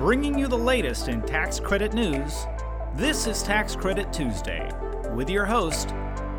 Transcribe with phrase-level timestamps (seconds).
[0.00, 2.46] bringing you the latest in tax credit news.
[2.94, 4.66] This is Tax Credit Tuesday
[5.14, 5.90] with your host,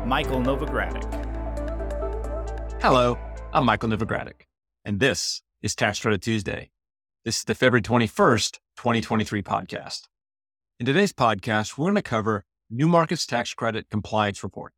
[0.04, 1.08] Michael Novogradac.
[2.82, 3.16] Hello,
[3.52, 4.46] I'm Michael Novogradac,
[4.84, 6.72] and this is Tax Credit Tuesday.
[7.24, 10.08] This is the February 21st, 2023 podcast.
[10.80, 14.72] In today's podcast, we're going to cover New Markets Tax Credit Compliance Report.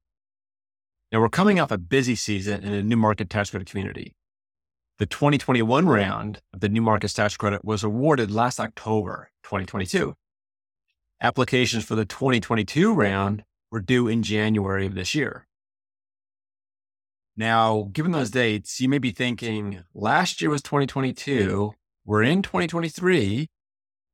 [1.10, 4.14] Now, we're coming off a busy season in the New Market Tax Credit community.
[4.96, 10.14] The 2021 round of the New Markets Tax Credit was awarded last October 2022.
[11.20, 15.48] Applications for the 2022 round were due in January of this year.
[17.36, 21.72] Now, given those dates, you may be thinking last year was 2022,
[22.04, 23.48] we're in 2023,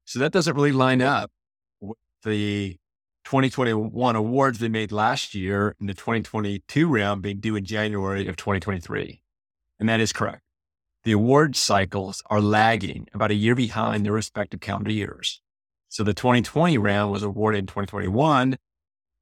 [0.07, 1.31] so that doesn't really line up
[1.83, 2.79] with the
[3.25, 8.37] 2021 awards they made last year and the 2022 round being due in January of
[8.37, 9.21] 2023.
[9.79, 10.41] And that is correct.
[11.05, 15.41] The award cycles are lagging about a year behind their respective calendar years.
[15.89, 18.59] So the 2020 round was awarded in 2021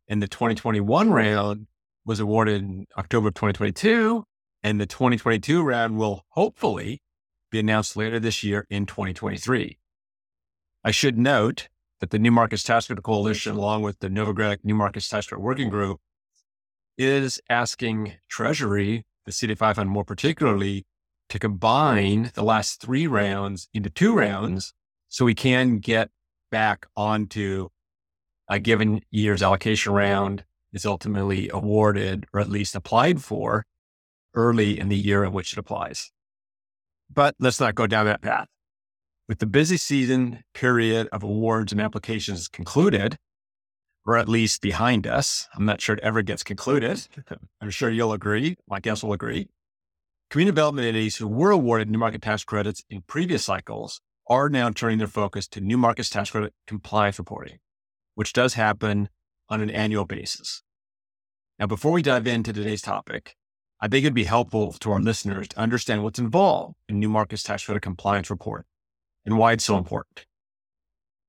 [0.09, 1.67] and the 2021 round
[2.05, 4.25] was awarded in October of 2022.
[4.63, 7.01] And the 2022 round will hopefully
[7.51, 9.79] be announced later this year in 2023.
[10.83, 11.69] I should note
[12.01, 15.43] that the New Markets Tax Credit Coalition, along with the Novogradac New Markets Tax Credit
[15.43, 16.01] Working Group,
[16.97, 20.85] is asking Treasury, the CDFI fund more particularly,
[21.29, 24.73] to combine the last three rounds into two rounds
[25.09, 26.11] so we can get
[26.51, 27.69] back onto
[28.49, 33.65] a given year's allocation round is ultimately awarded or at least applied for
[34.35, 36.11] early in the year in which it applies.
[37.13, 38.49] But let's not go down that path.
[39.29, 43.17] With the busy season period of awards and applications concluded,
[44.07, 47.07] or at least behind us, I'm not sure it ever gets concluded.
[47.61, 48.57] I'm sure you'll agree.
[48.67, 49.49] My guess will agree.
[50.31, 54.69] Community development entities who were awarded new market tax credits in previous cycles are now
[54.69, 57.61] turning their focus to new markets tax credit compliance reporting,
[58.15, 59.09] which does happen
[59.49, 60.63] on an annual basis.
[61.59, 63.37] Now, before we dive into today's topic,
[63.81, 67.43] I think it'd be helpful to our listeners to understand what's involved in new markets
[67.43, 68.67] tax credit compliance report
[69.25, 70.27] and why it's so important.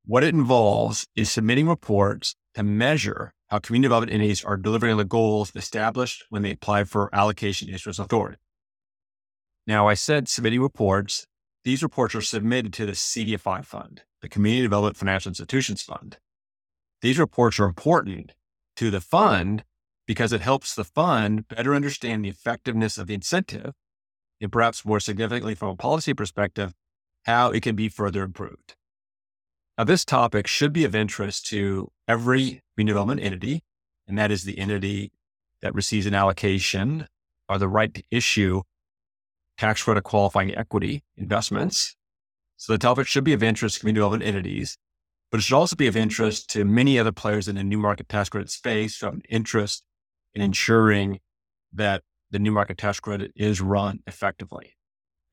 [0.03, 4.97] What it involves is submitting reports to measure how community development entities are delivering on
[4.97, 8.39] the goals established when they apply for allocation issuance authority.
[9.67, 11.25] Now, I said submitting reports.
[11.63, 16.17] These reports are submitted to the CDFI fund, the Community Development Financial Institutions Fund.
[17.01, 18.33] These reports are important
[18.77, 19.63] to the fund
[20.07, 23.73] because it helps the fund better understand the effectiveness of the incentive
[24.41, 26.73] and perhaps more significantly from a policy perspective,
[27.25, 28.75] how it can be further improved.
[29.77, 33.63] Now, this topic should be of interest to every community development entity,
[34.07, 35.11] and that is the entity
[35.61, 37.07] that receives an allocation
[37.47, 38.63] or the right to issue
[39.59, 41.95] tax credit qualifying equity investments.
[42.55, 44.77] So the topic should be of interest to community development entities,
[45.29, 48.07] but it should also be of interest to many other players in the new market
[48.07, 49.83] tax credit space have an interest
[50.33, 51.19] in ensuring
[51.73, 54.77] that the new market tax credit is run effectively.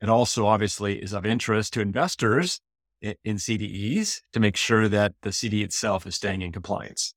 [0.00, 2.60] It also obviously is of interest to investors
[3.00, 7.14] in CDEs to make sure that the CD itself is staying in compliance.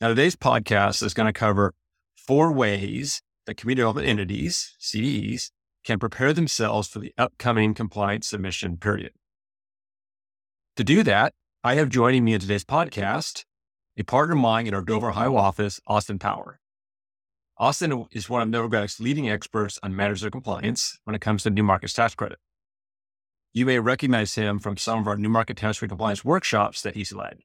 [0.00, 1.74] Now, today's podcast is going to cover
[2.16, 5.50] four ways that community development entities, CDEs,
[5.84, 9.12] can prepare themselves for the upcoming compliance submission period.
[10.76, 13.44] To do that, I have joining me in today's podcast
[13.96, 16.58] a partner of mine in our Dover, Ohio office, Austin Power.
[17.56, 21.50] Austin is one of Novogradac's leading experts on matters of compliance when it comes to
[21.50, 22.38] new market tax credit.
[23.52, 26.96] You may recognize him from some of our new market tax credit compliance workshops that
[26.96, 27.38] he's led.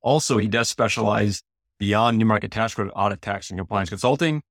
[0.00, 1.42] Also, he does specialize
[1.78, 4.42] beyond new market tax credit audit tax and compliance consulting.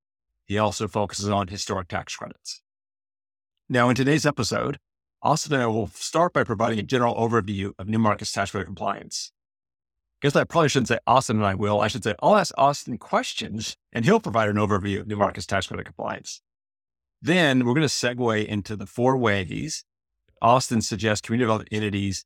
[0.45, 2.61] He also focuses on historic tax credits.
[3.67, 4.77] Now, in today's episode,
[5.23, 8.65] Austin and I will start by providing a general overview of new markets tax credit
[8.65, 9.31] compliance.
[10.21, 11.81] Guess I probably shouldn't say Austin and I will.
[11.81, 15.47] I should say I'll ask Austin questions and he'll provide an overview of new markets
[15.47, 16.41] tax credit compliance.
[17.23, 19.83] Then we're going to segue into the four ways
[20.43, 22.23] Austin suggests community development entities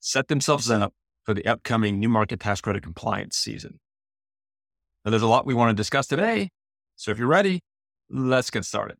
[0.00, 0.92] set themselves up
[1.22, 3.78] for the upcoming new market tax credit compliance season.
[5.04, 6.50] Now, there's a lot we want to discuss today.
[6.96, 7.60] So if you're ready,
[8.10, 8.96] let's get started.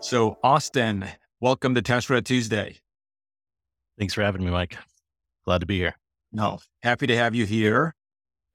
[0.00, 1.08] So, Austin,
[1.40, 2.76] welcome to Tax Credit Tuesday.
[3.98, 4.76] Thanks for having me, Mike.
[5.44, 5.96] Glad to be here.
[6.30, 7.96] No, happy to have you here.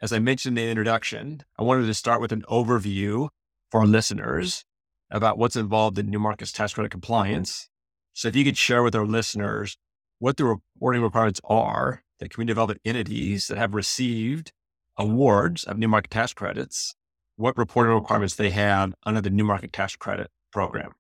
[0.02, 3.28] As I mentioned in the introduction, I wanted to start with an overview
[3.70, 4.64] for our listeners
[5.12, 7.68] about what's involved in new markets tax credit compliance.
[8.14, 9.76] So, if you could share with our listeners
[10.20, 14.54] what the reporting requirements are that community development entities that have received
[14.98, 16.96] awards of new market tax credits,
[17.36, 20.94] what reporting requirements they have under the new market tax credit program.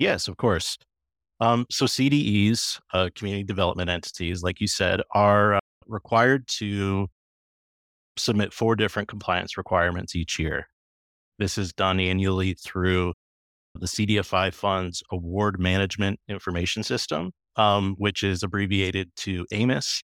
[0.00, 0.78] Yes, of course.
[1.40, 7.06] Um, so CDEs, uh, community development entities, like you said, are uh, required to
[8.16, 10.66] submit four different compliance requirements each year.
[11.38, 13.12] This is done annually through
[13.74, 20.00] the CDFI Fund's Award Management Information System, um, which is abbreviated to AMIS.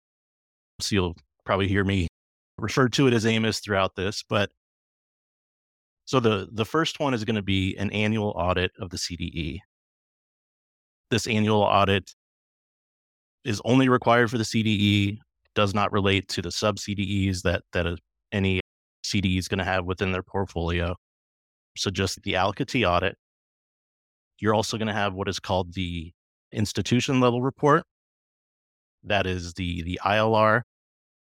[0.81, 1.17] So you'll
[1.47, 2.09] probably hear me
[2.59, 4.51] refer to it as AMIS throughout this, but
[6.05, 9.61] so the the first one is going to be an annual audit of the CDE.
[11.11, 12.13] This annual audit
[13.45, 15.19] is only required for the CDE,
[15.55, 17.87] does not relate to the sub CDEs that that
[18.33, 18.61] any
[19.05, 20.97] CDE is going to have within their portfolio.
[21.77, 23.17] So just the allocatee audit.
[24.41, 26.13] You're also going to have what is called the
[26.53, 27.85] institution level report.
[29.05, 30.63] That is the the ILR.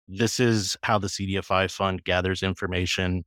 [0.08, 3.24] This is how the CDFI fund gathers information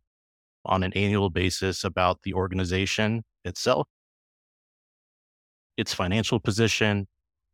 [0.67, 3.87] on an annual basis about the organization itself,
[5.77, 7.07] its financial position.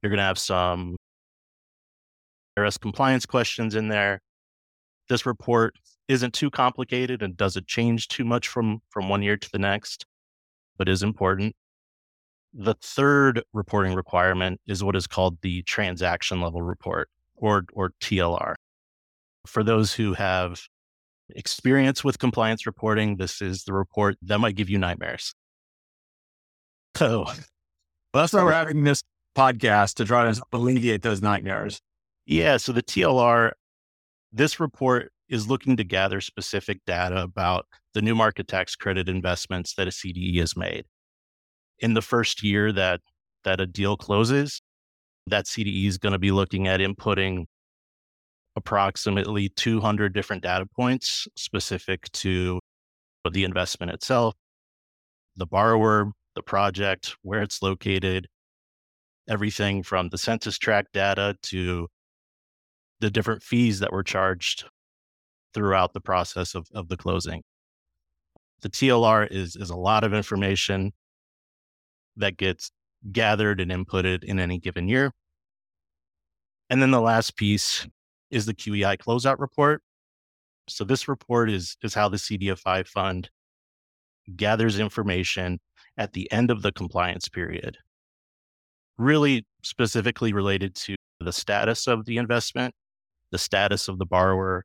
[0.02, 0.96] You're going to have some
[2.58, 4.20] IRS compliance questions in there.
[5.08, 5.74] This report
[6.08, 10.04] isn't too complicated and doesn't change too much from, from one year to the next,
[10.76, 11.54] but is important.
[12.52, 18.54] The third reporting requirement is what is called the transaction level report or, or TLR.
[19.46, 20.60] For those who have
[21.30, 25.34] experience with compliance reporting, this is the report that might give you nightmares.
[26.96, 27.26] So
[28.12, 29.02] well, that's why we're having this
[29.36, 31.80] podcast to try to alleviate those nightmares.
[32.26, 32.56] Yeah.
[32.56, 33.52] So the TLR,
[34.32, 39.74] this report is looking to gather specific data about the new market tax credit investments
[39.74, 40.84] that a CDE has made.
[41.78, 43.00] In the first year that
[43.44, 44.60] that a deal closes,
[45.26, 47.46] that CDE is going to be looking at inputting
[48.56, 52.60] approximately 200 different data points specific to
[53.30, 54.34] the investment itself,
[55.36, 58.28] the borrower, the project, where it's located,
[59.28, 61.88] everything from the census tract data to
[63.00, 64.64] the different fees that were charged
[65.54, 67.42] throughout the process of, of the closing.
[68.62, 70.92] The TLR is, is a lot of information
[72.16, 72.70] that gets
[73.10, 75.12] gathered and inputted in any given year.
[76.68, 77.86] And then the last piece
[78.30, 79.82] is the QEI closeout report.
[80.68, 83.30] So this report is is how the CDFI fund
[84.36, 85.58] gathers information
[85.96, 87.78] at the end of the compliance period.
[88.98, 92.74] Really specifically related to the status of the investment,
[93.30, 94.64] the status of the borrower,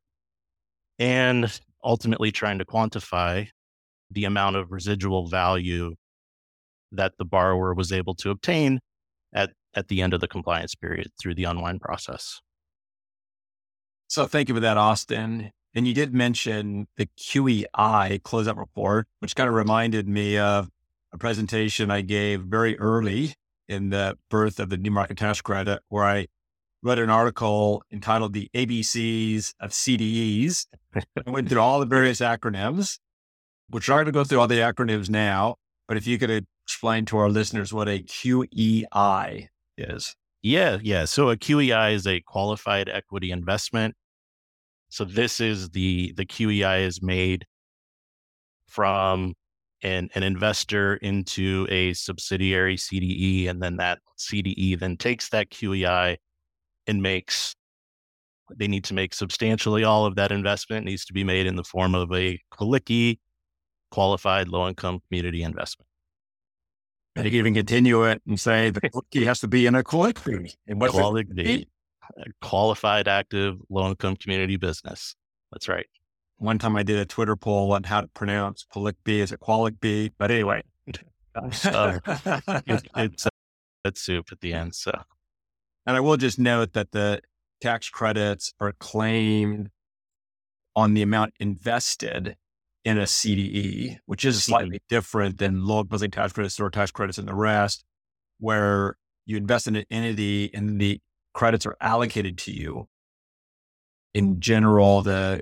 [0.99, 3.47] and ultimately trying to quantify
[4.11, 5.95] the amount of residual value
[6.91, 8.79] that the borrower was able to obtain
[9.33, 12.39] at, at the end of the compliance period through the unwind process.
[14.07, 15.51] So thank you for that, Austin.
[15.73, 20.69] And you did mention the QEI closeout report, which kind of reminded me of
[21.15, 23.33] a presentation I gave very early
[23.69, 26.27] in the birth of the new market tax credit, where I
[26.83, 30.67] read an article entitled The ABCs of CDEs.
[30.95, 32.99] I went through all the various acronyms.
[33.71, 35.55] We're going to go through all the acronyms now,
[35.87, 39.47] but if you could explain to our listeners what a QEI
[39.77, 40.15] is.
[40.43, 41.05] Yeah, yeah.
[41.05, 43.95] So a QEI is a qualified equity investment.
[44.89, 47.45] So this is the the QEI is made
[48.67, 49.33] from
[49.83, 56.17] an, an investor into a subsidiary CDE, and then that CDE then takes that QEI
[56.87, 57.55] and makes
[58.55, 61.63] they need to make substantially all of that investment needs to be made in the
[61.63, 63.17] form of a QLICI
[63.91, 65.87] qualified low income community investment.
[67.15, 69.83] And you can even continue it and say the cookie has to be in a
[69.83, 70.53] QLICI.
[70.67, 71.67] And what's quality,
[72.41, 75.15] qualified, active, low income community business.
[75.51, 75.87] That's right.
[76.37, 78.65] One time I did a Twitter poll on how to pronounce
[79.03, 79.19] B.
[79.21, 79.39] Is it
[79.79, 80.11] B?
[80.17, 80.63] But anyway,
[81.35, 81.99] uh,
[82.67, 84.75] it, it's uh, soup at the end.
[84.75, 84.91] So,
[85.85, 87.21] and I will just note that the
[87.61, 89.69] tax credits are claimed
[90.75, 92.35] on the amount invested
[92.83, 97.17] in a CDE, which is slightly different than low closing tax credits, store tax credits,
[97.17, 97.83] and the rest,
[98.39, 100.99] where you invest in an entity and the
[101.33, 102.87] credits are allocated to you.
[104.13, 105.41] In general, the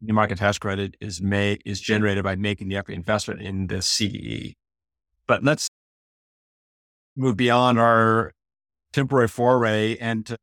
[0.00, 3.76] new market tax credit is made is generated by making the equity investment in the
[3.76, 4.54] CDE.
[5.26, 5.68] But let's
[7.16, 8.32] move beyond our
[8.92, 10.36] temporary foray and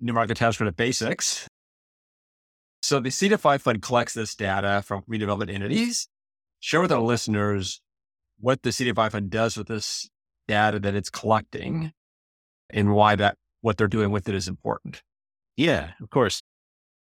[0.00, 1.48] new market tax credit basics
[2.82, 6.08] so the CDFI fund collects this data from redevelopment entities.
[6.60, 7.80] Share with our listeners
[8.40, 10.08] what the CDFI fund does with this
[10.46, 11.92] data that it's collecting
[12.70, 15.02] and why that what they're doing with it is important.
[15.56, 16.40] Yeah, of course.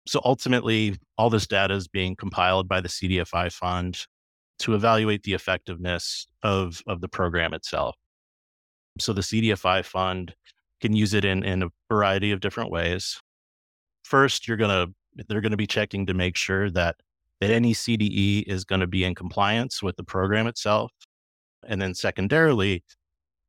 [0.07, 4.07] So ultimately, all this data is being compiled by the CDFI fund
[4.61, 7.97] to evaluate the effectiveness of, of the program itself.
[8.99, 10.35] So the CDFI fund
[10.81, 13.21] can use it in, in a variety of different ways.
[14.05, 14.95] First, you're to
[15.29, 16.97] they're to be checking to make sure that
[17.41, 20.91] that any CDE is going to be in compliance with the program itself.
[21.67, 22.85] And then secondarily,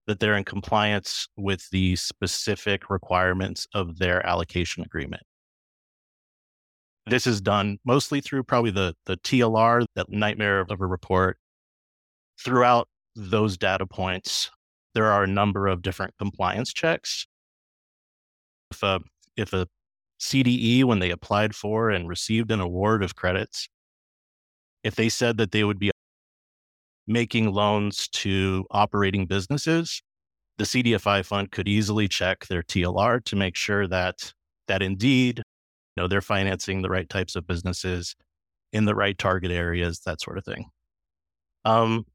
[0.08, 5.24] that they're in compliance with the specific requirements of their allocation agreement.
[7.10, 11.38] This is done mostly through probably the, the TLR, that nightmare of a report.
[12.44, 14.52] Throughout those data points,
[14.94, 17.26] there are a number of different compliance checks.
[18.72, 19.00] If a,
[19.38, 19.68] if a
[20.20, 23.70] CDE, when they applied for and received an award of credits,
[24.84, 25.92] if they said that they would be
[27.08, 30.02] making loans to operating businesses,
[30.58, 34.34] the CDFI fund could easily check their TLR to make sure that
[34.68, 35.42] that indeed,
[35.98, 38.16] know, they're financing the right types of businesses
[38.72, 40.70] in the right target areas, that sort of thing.
[41.66, 42.06] Um,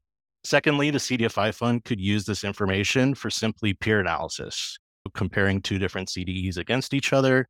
[0.43, 4.77] secondly, the CDFI fund could use this information for simply peer analysis,
[5.13, 7.47] comparing two different CDEs against each other.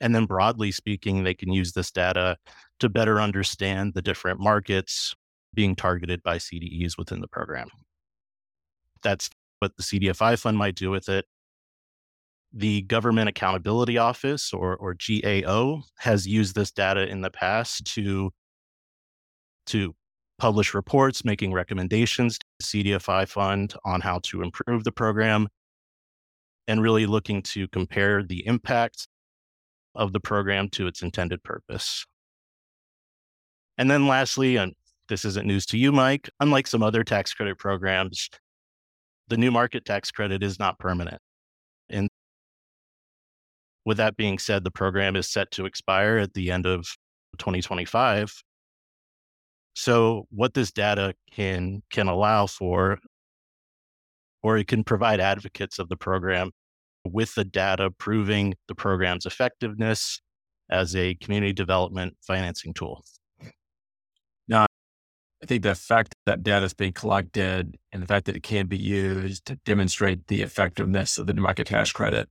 [0.00, 2.36] And then broadly speaking, they can use this data
[2.80, 5.14] to better understand the different markets
[5.54, 7.68] being targeted by CDEs within the program.
[9.02, 11.24] That's what the CDFI fund might do with it.
[12.56, 18.32] The Government Accountability Office, or, or GAO, has used this data in the past to,
[19.66, 19.94] to
[20.38, 25.48] publish reports making recommendations to the CDFI fund on how to improve the program
[26.66, 29.06] and really looking to compare the impact
[29.94, 32.06] of the program to its intended purpose.
[33.76, 34.72] And then lastly, and
[35.10, 38.30] this isn't news to you, Mike, unlike some other tax credit programs,
[39.28, 41.20] the new market tax credit is not permanent.
[43.86, 46.84] With that being said, the program is set to expire at the end of
[47.38, 48.42] 2025.
[49.74, 52.98] So what this data can can allow for
[54.42, 56.50] or it can provide advocates of the program
[57.04, 60.20] with the data proving the program's effectiveness
[60.68, 63.04] as a community development financing tool.
[64.48, 64.66] Now,
[65.42, 68.66] I think the fact that data is being collected and the fact that it can
[68.66, 72.28] be used to demonstrate the effectiveness of the market tax credit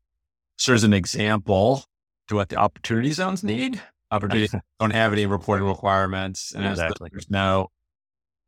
[0.58, 1.86] serves an example
[2.28, 3.82] to what the opportunity zones need.
[4.12, 6.54] Opportunities don't have any reporting requirements.
[6.54, 7.08] And exactly.
[7.08, 7.70] as there's no,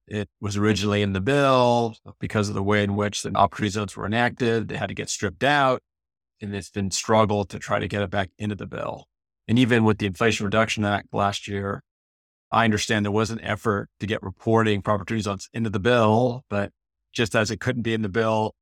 [0.07, 3.95] it was originally in the bill because of the way in which the opportunity zones
[3.95, 4.67] were enacted.
[4.67, 5.81] They had to get stripped out
[6.41, 9.05] and it's been struggled to try to get it back into the bill.
[9.47, 11.83] And even with the Inflation Reduction Act last year,
[12.51, 16.43] I understand there was an effort to get reporting for opportunity zones into the bill,
[16.49, 16.71] but
[17.13, 18.53] just as it couldn't be in the bill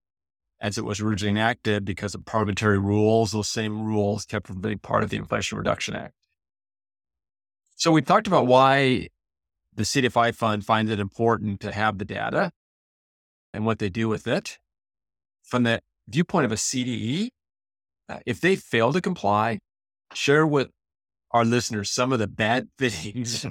[0.61, 4.79] as it was originally enacted because of parliamentary rules, those same rules kept from being
[4.79, 6.13] part of the Inflation Reduction Act.
[7.75, 9.09] So we talked about why
[9.73, 12.51] the CDFI fund finds it important to have the data
[13.53, 14.59] and what they do with it.
[15.43, 17.29] From the viewpoint of a CDE,
[18.07, 19.59] uh, if they fail to comply,
[20.13, 20.69] share with
[21.31, 23.45] our listeners some of the bad things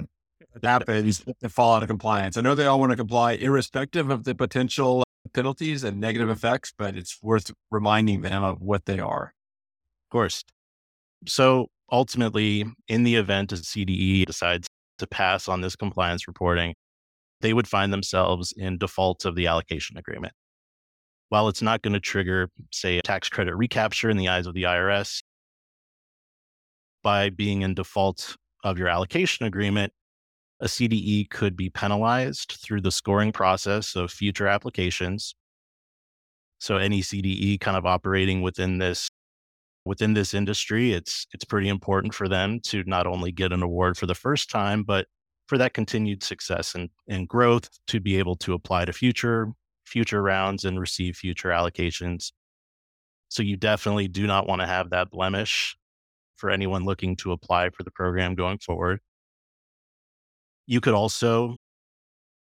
[0.53, 2.35] that happens to fall out of compliance.
[2.35, 6.73] I know they all want to comply irrespective of the potential penalties and negative effects,
[6.77, 9.33] but it's worth reminding them of what they are.
[10.05, 10.43] Of course.
[11.27, 14.67] So ultimately, in the event a CDE decides
[14.99, 16.75] to pass on this compliance reporting,
[17.41, 20.33] they would find themselves in default of the allocation agreement.
[21.29, 24.53] While it's not going to trigger, say, a tax credit recapture in the eyes of
[24.53, 25.21] the IRS,
[27.03, 29.91] by being in default of your allocation agreement,
[30.61, 35.35] a CDE could be penalized through the scoring process of future applications.
[36.59, 39.09] So any CDE kind of operating within this
[39.85, 43.97] within this industry, it's it's pretty important for them to not only get an award
[43.97, 45.07] for the first time, but
[45.47, 49.51] for that continued success and, and growth to be able to apply to future
[49.85, 52.31] future rounds and receive future allocations.
[53.29, 55.77] So you definitely do not want to have that blemish
[56.37, 58.99] for anyone looking to apply for the program going forward.
[60.67, 61.55] You could also,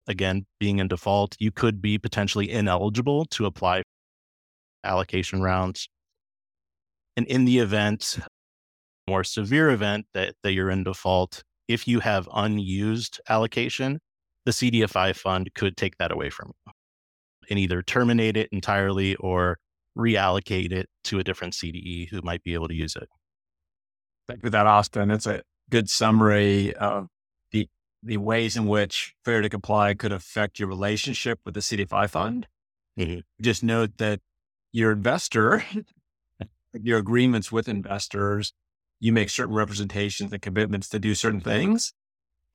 [0.06, 3.82] again, being in default, you could be potentially ineligible to apply
[4.84, 5.88] allocation rounds.
[7.16, 8.18] And in the event,
[9.08, 13.98] more severe event that, that you're in default, if you have unused allocation,
[14.44, 16.72] the CDFI fund could take that away from you
[17.50, 19.58] and either terminate it entirely or
[19.98, 23.08] reallocate it to a different CDE who might be able to use it.
[24.28, 25.10] Thank you for that, Austin.
[25.10, 27.08] It's a good summary of
[28.02, 32.48] the ways in which failure to comply could affect your relationship with the CDFI fund.
[32.98, 33.20] Mm-hmm.
[33.40, 34.20] Just note that
[34.72, 35.64] your investor,
[36.72, 38.52] your agreements with investors,
[38.98, 41.92] you make certain representations and commitments to do certain things.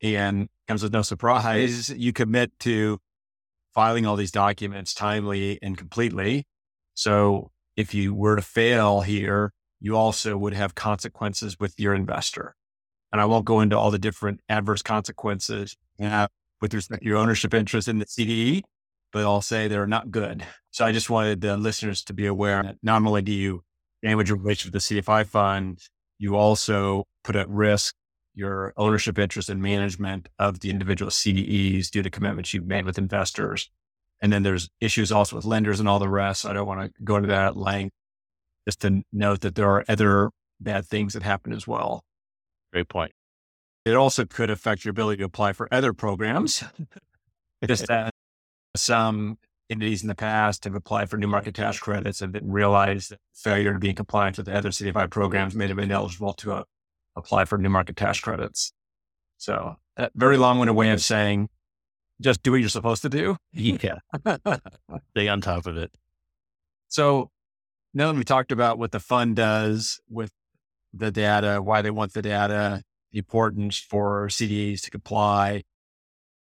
[0.02, 3.00] And comes with no surprise, you commit to
[3.74, 6.46] filing all these documents timely and completely.
[6.94, 12.56] So if you were to fail here, you also would have consequences with your investor.
[13.12, 17.54] And I won't go into all the different adverse consequences with respect to your ownership
[17.54, 18.64] interest in the CDE,
[19.14, 20.44] but I'll say they're not good.
[20.72, 23.64] So I just wanted the listeners to be aware that not only do you
[24.04, 25.80] damage your relationship with the CDFI fund,
[26.20, 27.96] you also put at risk
[28.34, 32.98] your ownership interest and management of the individual CDEs due to commitments you've made with
[32.98, 33.70] investors.
[34.22, 36.46] And then there's issues also with lenders and all the rest.
[36.46, 37.96] I don't want to go into that at length.
[38.68, 42.04] Just to note that there are other bad things that happen as well.
[42.72, 43.12] Great point.
[43.86, 46.64] It also could affect your ability to apply for other programs.
[47.66, 48.14] Just that
[48.76, 49.38] some
[49.70, 53.20] entities in the past have applied for new market tax credits and then realized that
[53.34, 56.64] failure to be in compliance with the other CDFI programs made them ineligible to uh,
[57.16, 58.72] apply for new market tax credits.
[59.38, 61.50] So, a very long winded way of saying
[62.22, 63.38] just do what you're supposed to do.
[63.52, 64.00] Yeah.
[65.12, 65.92] Stay on top of it.
[66.88, 67.30] So,
[67.94, 70.32] now that we talked about what the fund does with
[71.00, 75.64] the data, why they want the data, the importance for CDEs to comply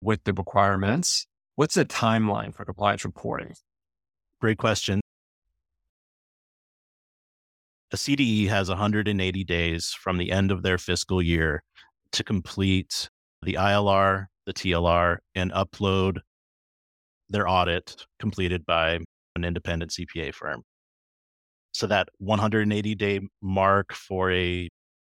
[0.00, 3.54] with the requirements, what's the timeline for compliance reporting?
[4.40, 5.00] Great question.
[7.92, 11.62] A CDE has 180 days from the end of their fiscal year
[12.12, 13.08] to complete
[13.42, 16.18] the ILR, the TLR, and upload
[17.28, 18.98] their audit completed by
[19.36, 20.62] an independent CPA firm.
[21.74, 24.68] So that 180 day mark for a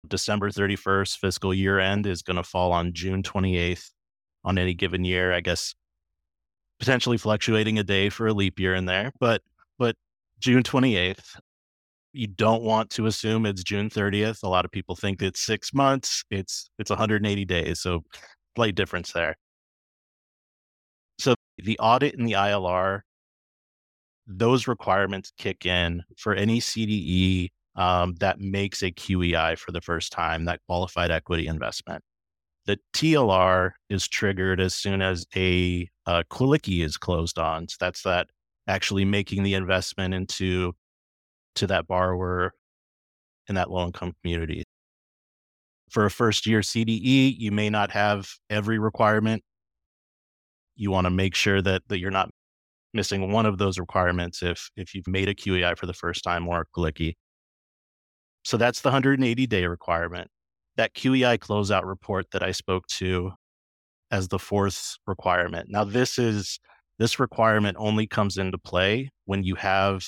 [0.08, 3.90] December 31st fiscal year end is going to fall on June 28th
[4.46, 5.34] on any given year.
[5.34, 5.76] I guess
[6.80, 9.42] potentially fluctuating a day for a leap year in there, but
[9.78, 9.96] but
[10.40, 11.38] June 28th.
[12.16, 14.44] You don't want to assume it's June 30th.
[14.44, 16.24] A lot of people think it's six months.
[16.30, 17.82] It's it's 180 days.
[17.82, 18.04] So
[18.56, 19.36] slight difference there.
[21.20, 23.02] So the audit and the ILR,
[24.28, 30.12] those requirements kick in for any CDE um, that makes a QEI for the first
[30.12, 32.04] time, that qualified equity investment.
[32.66, 37.68] The TLR is triggered as soon as a, a QLICI is closed on.
[37.68, 38.28] So that's that
[38.68, 40.74] actually making the investment into
[41.56, 42.54] to that borrower
[43.50, 44.64] in that low income community
[45.94, 49.44] for a first year CDE, you may not have every requirement.
[50.76, 52.32] You want to make sure that, that you're not
[52.94, 56.48] missing one of those requirements if, if you've made a QEI for the first time
[56.48, 57.16] or a.
[58.44, 60.30] So that's the 180 day requirement.
[60.76, 63.32] That QEI closeout report that I spoke to
[64.12, 65.68] as the fourth requirement.
[65.70, 66.60] Now, this is
[67.00, 70.06] this requirement only comes into play when you have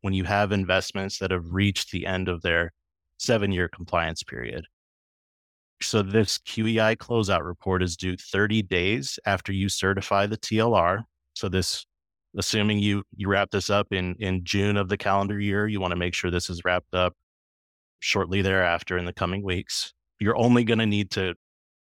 [0.00, 2.72] when you have investments that have reached the end of their
[3.18, 4.66] seven year compliance period.
[5.80, 11.02] So this QEI closeout report is due 30 days after you certify the TLR.
[11.42, 11.86] So this,
[12.38, 15.90] assuming you you wrap this up in in June of the calendar year, you want
[15.90, 17.14] to make sure this is wrapped up
[17.98, 19.92] shortly thereafter in the coming weeks.
[20.20, 21.34] You're only going to need to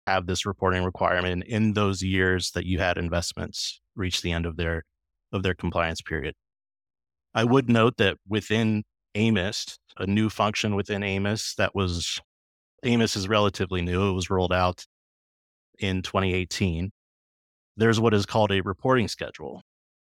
[0.08, 4.56] have this reporting requirement in those years that you had investments reach the end of
[4.56, 4.82] their
[5.30, 6.34] of their compliance period.
[7.32, 8.82] I would note that within
[9.14, 12.20] AMIS, a new function within AMIS that was
[12.82, 14.10] AMIS is relatively new.
[14.10, 14.84] It was rolled out
[15.78, 16.90] in 2018.
[17.76, 19.62] There's what is called a reporting schedule.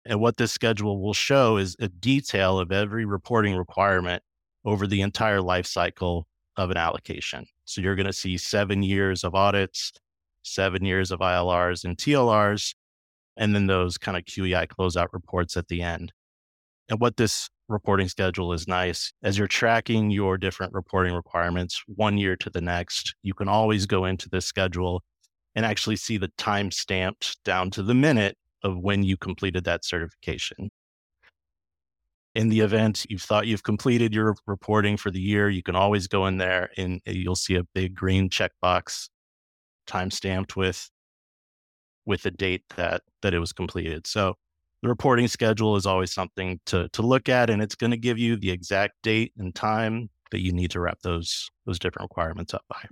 [0.04, 4.22] And what this schedule will show is a detail of every reporting requirement
[4.64, 7.46] over the entire life cycle of an allocation.
[7.64, 9.92] So you're going to see seven years of audits,
[10.42, 12.74] seven years of ILRs and TLRs,
[13.36, 16.12] and then those kind of QEI closeout reports at the end.
[16.88, 19.12] And what this reporting schedule is nice.
[19.22, 23.86] As you're tracking your different reporting requirements one year to the next, you can always
[23.86, 25.02] go into this schedule
[25.56, 29.84] and actually see the time stamped down to the minute of when you completed that
[29.84, 30.70] certification.
[32.34, 36.06] In the event you've thought you've completed your reporting for the year, you can always
[36.06, 39.08] go in there and eh, you'll see a big green checkbox
[39.86, 40.90] time stamped with
[42.04, 44.06] with the date that that it was completed.
[44.06, 44.34] So
[44.82, 48.18] the reporting schedule is always something to to look at and it's going to give
[48.18, 52.52] you the exact date and time that you need to wrap those those different requirements
[52.52, 52.84] up by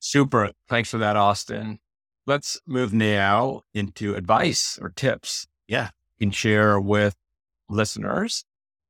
[0.00, 0.50] super.
[0.68, 1.78] Thanks for that austin.
[2.26, 5.90] Let's move now into advice or tips yeah.
[6.18, 7.14] you can share with
[7.68, 8.44] listeners.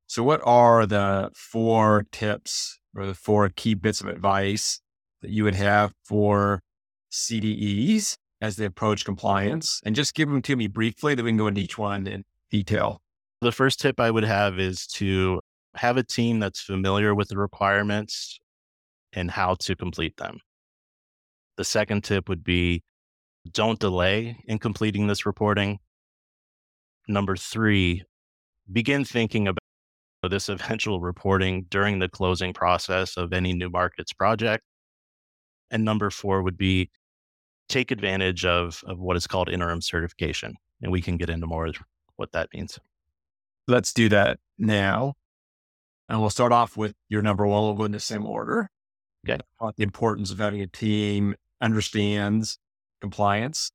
[0.06, 4.80] So what are the four tips or the four key bits of advice
[5.20, 6.62] that you would have for
[7.12, 9.80] cdes as they approach compliance?
[9.84, 12.24] And just give them to me briefly that we can go into each one in
[12.50, 13.02] detail.
[13.42, 15.40] The first tip I would have is to
[15.74, 18.40] have a team that's familiar with the requirements
[19.12, 20.40] and how to complete them.
[21.60, 22.82] The second tip would be
[23.52, 25.78] don't delay in completing this reporting.
[27.06, 28.02] Number three,
[28.72, 29.60] begin thinking about
[30.30, 34.64] this eventual reporting during the closing process of any new markets project.
[35.70, 36.88] And number four would be
[37.68, 40.54] take advantage of, of what is called interim certification.
[40.80, 41.70] And we can get into more
[42.16, 42.78] what that means.
[43.68, 45.12] Let's do that now.
[46.08, 47.64] And we'll start off with your number one.
[47.64, 48.70] We'll go in the same order.
[49.28, 49.42] Okay.
[49.76, 52.58] The importance of having a team understands
[53.00, 53.70] compliance.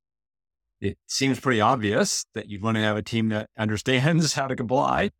[0.82, 4.56] It seems pretty obvious that you'd want to have a team that understands how to
[4.56, 5.12] comply.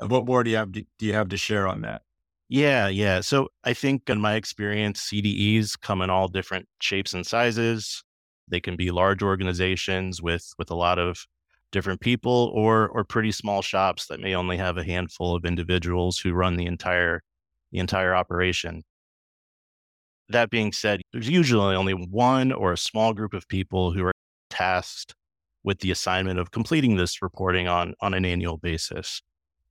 [0.00, 0.72] Uh, what more do you have?
[0.72, 2.02] Do you have to share on that?
[2.48, 3.20] Yeah, yeah.
[3.20, 8.04] So I think in my experience, CDEs come in all different shapes and sizes.
[8.48, 11.26] They can be large organizations with with a lot of
[11.70, 16.18] different people or or pretty small shops that may only have a handful of individuals
[16.18, 17.22] who run the entire
[17.70, 18.82] the entire operation.
[20.28, 24.12] That being said, there's usually only one or a small group of people who are
[24.50, 25.14] tasked
[25.64, 29.20] with the assignment of completing this reporting on on an annual basis.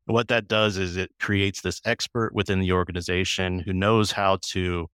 [0.06, 4.88] What that does is it creates this expert within the organization who knows how to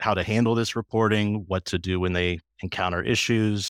[0.00, 3.68] how to handle this reporting, what to do when they encounter issues,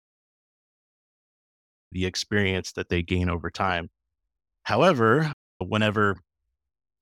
[1.91, 3.89] the experience that they gain over time.
[4.63, 6.17] However, whenever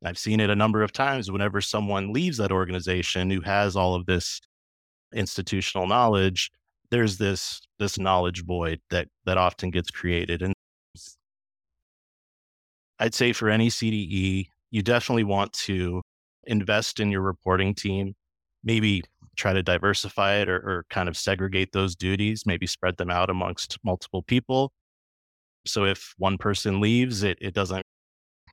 [0.05, 3.95] I've seen it a number of times, whenever someone leaves that organization who has all
[3.95, 4.39] of this
[5.13, 6.51] institutional knowledge,
[6.91, 10.43] there's this this knowledge void that that often gets created.
[10.43, 10.53] And
[12.99, 16.01] I'd say for any CDE, you definitely want to
[16.45, 18.13] invest in your reporting team,
[18.63, 19.03] maybe
[19.35, 23.29] try to diversify it or, or, kind of segregate those duties, maybe spread them out
[23.29, 24.71] amongst multiple people.
[25.65, 27.83] So if one person leaves, it, it doesn't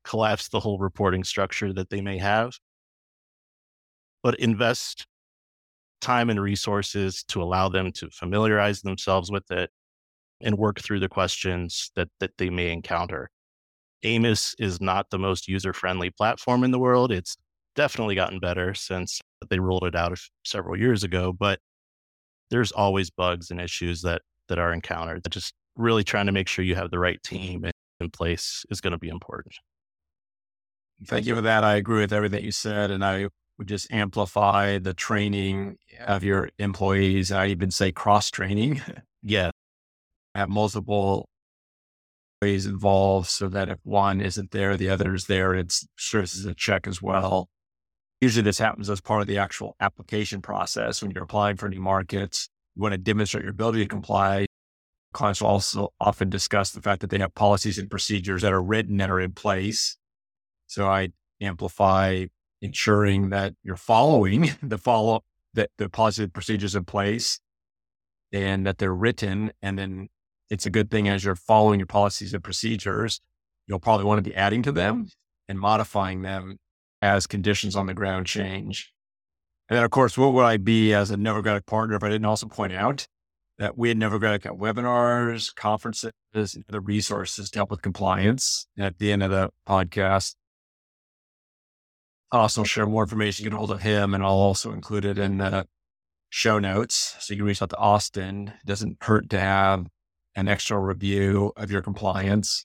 [0.04, 2.52] collapse the whole reporting structure that they may have.
[4.22, 5.06] But invest
[6.00, 9.70] time and resources to allow them to familiarize themselves with it
[10.40, 13.30] and work through the questions that, that they may encounter.
[14.02, 17.12] AMIS is not the most user friendly platform in the world.
[17.12, 17.36] It's
[17.76, 21.60] definitely gotten better since they rolled it out several years ago, but
[22.50, 25.22] there's always bugs and issues that that are encountered.
[25.30, 27.64] Just really trying to make sure you have the right team
[28.00, 29.54] in place is going to be important.
[31.06, 31.64] Thank you for that.
[31.64, 36.50] I agree with everything you said, and I would just amplify the training of your
[36.58, 37.32] employees.
[37.32, 38.80] I even say cross training.
[39.24, 39.52] Yeah,
[40.34, 41.28] have multiple
[42.42, 45.54] ways involved so that if one isn't there, the other is there.
[45.54, 47.48] It serves as a check as well.
[48.20, 51.80] Usually this happens as part of the actual application process when you're applying for new
[51.80, 52.48] markets.
[52.74, 54.46] You want to demonstrate your ability to comply.
[55.12, 58.62] Clients will also often discuss the fact that they have policies and procedures that are
[58.62, 59.96] written that are in place.
[60.72, 61.08] So I
[61.38, 62.24] amplify
[62.62, 67.40] ensuring that you're following the follow that the positive procedures in place
[68.32, 70.08] and that they're written and then
[70.48, 73.20] it's a good thing as you're following your policies and procedures,
[73.66, 75.08] you'll probably want to be adding to them
[75.46, 76.56] and modifying them
[77.02, 78.94] as conditions on the ground change.
[79.68, 82.24] And then, of course, what would I be as a Novogradac partner if I didn't
[82.24, 83.06] also point out
[83.58, 88.66] that we had Novogradac at webinars, conferences, and other resources to help with compliance.
[88.76, 90.34] And at the end of the podcast,
[92.38, 95.38] also share more information, get a hold of him, and I'll also include it in
[95.38, 95.66] the
[96.30, 97.16] show notes.
[97.20, 98.48] So you can reach out to Austin.
[98.48, 99.86] It doesn't hurt to have
[100.34, 102.64] an extra review of your compliance.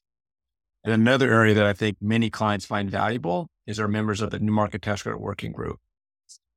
[0.84, 4.40] And another area that I think many clients find valuable is our members of the
[4.40, 5.80] New Market Tax Credit Working Group.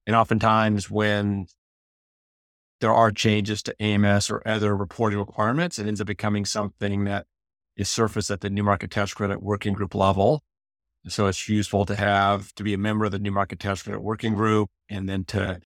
[0.06, 1.46] And oftentimes when
[2.80, 7.26] there are changes to AMIS or other reporting requirements, it ends up becoming something that
[7.76, 10.42] is surfaced at the New Market Tax Credit Working Group level.
[11.08, 14.00] So it's useful to have to be a member of the New Market Tax Credit
[14.00, 15.60] Working Group and then to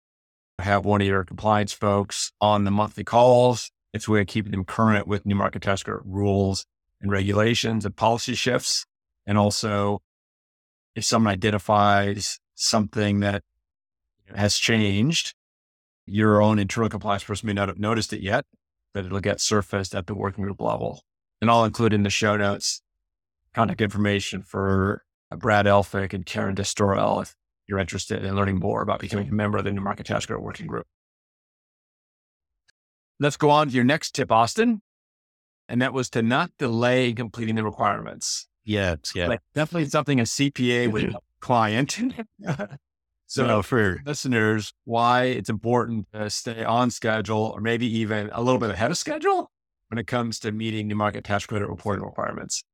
[0.61, 4.51] have one of your compliance folks on the monthly calls it's a way of keeping
[4.51, 6.67] them current with new market tax credit rules
[7.01, 8.85] and regulations and policy shifts.
[9.25, 10.03] And also,
[10.97, 13.43] if someone identifies something that
[14.35, 15.35] has changed,
[16.07, 18.45] your own internal compliance person may not have noticed it yet,
[18.93, 21.05] but it'll get surfaced at the working group level.
[21.41, 22.83] And I'll include in the show notes
[23.55, 27.35] contact information for Brad Elphick and Karen Destorel if
[27.67, 30.43] you're interested in learning more about becoming a member of the New Market Tax Credit
[30.43, 30.87] Working Group.
[33.21, 34.83] Let's go on to your next tip, Austin.
[35.69, 38.49] And that was to not delay completing the requirements.
[38.65, 38.97] Yeah.
[39.15, 39.29] Yeah.
[39.29, 41.99] Like definitely something a CPA would client.
[43.27, 48.43] so no, for listeners, why it's important to stay on schedule or maybe even a
[48.43, 49.51] little bit ahead of schedule
[49.89, 52.65] when it comes to meeting new market tax credit reporting requirements.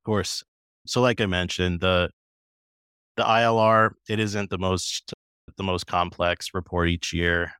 [0.00, 0.44] Of course.
[0.86, 2.10] So like I mentioned, the
[3.16, 5.12] the ILR, it isn't the most
[5.56, 7.52] the most complex report each year.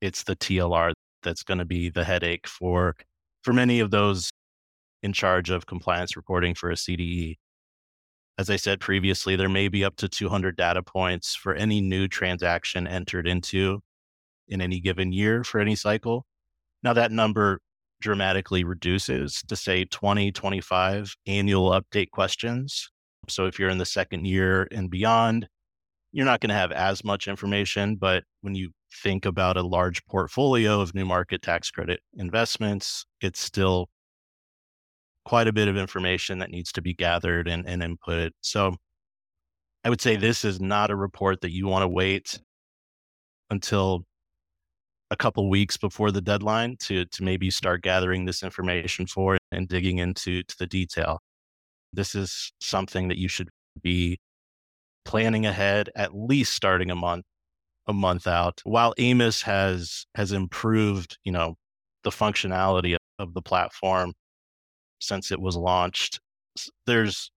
[0.00, 2.94] It's the TLR that's going to be the headache for
[3.42, 4.30] for many of those
[5.02, 7.36] in charge of compliance reporting for a CDE.
[8.38, 12.08] As I said previously, there may be up to 200 data points for any new
[12.08, 13.80] transaction entered into
[14.48, 16.26] in any given year for any cycle.
[16.82, 17.60] Now, that number
[18.04, 22.90] dramatically reduces to say 20, 25 annual update questions.
[23.30, 25.48] So if you're in the second year and beyond,
[26.12, 27.96] you're not going to have as much information.
[27.96, 33.40] But when you think about a large portfolio of new market tax credit investments, it's
[33.40, 33.88] still
[35.24, 38.32] quite a bit of information that needs to be gathered and, and inputted.
[38.42, 38.76] So
[39.82, 42.38] I would say this is not a report that you want to wait
[43.48, 44.04] until
[45.10, 49.68] a couple weeks before the deadline to to maybe start gathering this information for and
[49.68, 51.20] digging into to the detail.
[51.92, 53.50] This is something that you should
[53.82, 54.18] be
[55.04, 57.24] planning ahead, at least starting a month
[57.86, 58.60] a month out.
[58.64, 61.56] While AMIS has has improved, you know,
[62.02, 64.14] the functionality of the platform
[65.00, 66.20] since it was launched,
[66.86, 67.30] there's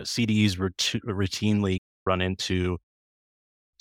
[0.00, 2.78] uh, CDEs routinely run into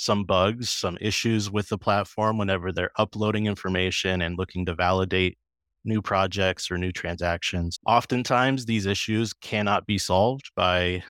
[0.04, 5.38] some bugs, some issues with the platform whenever they're uploading information and looking to validate
[5.86, 7.80] new projects or new transactions.
[7.86, 11.04] Oftentimes, these issues cannot be solved by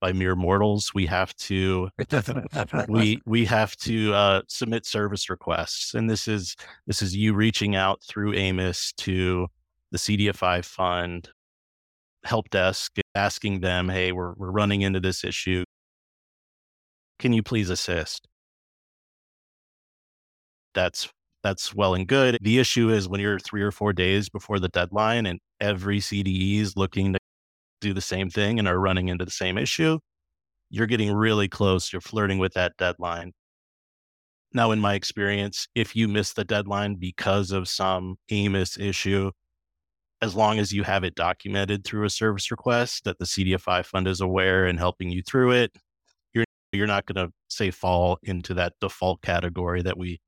[0.00, 0.92] by mere mortals.
[0.92, 1.88] We have to
[2.88, 7.76] we we have to uh, submit service requests, and this is this is you reaching
[7.76, 9.46] out through AMIS to
[9.92, 11.28] the CDFI fund
[12.24, 15.64] help desk, asking them, "Hey, we're we're running into this issue.
[17.22, 18.28] Can you please assist?"
[20.74, 21.08] That's
[21.42, 22.38] that's well and good.
[22.40, 26.58] The issue is when you're three or four days before the deadline and every CDE
[26.60, 27.18] is looking to
[27.80, 29.98] do the same thing and are running into the same issue,
[30.70, 31.92] you're getting really close.
[31.92, 33.32] You're flirting with that deadline.
[34.54, 39.30] Now, in my experience, if you miss the deadline because of some AMIS issue,
[40.22, 44.06] as long as you have it documented through a service request that the CDFI fund
[44.08, 45.72] is aware and helping you through it,
[46.72, 50.20] you're not going to say fall into that default category that we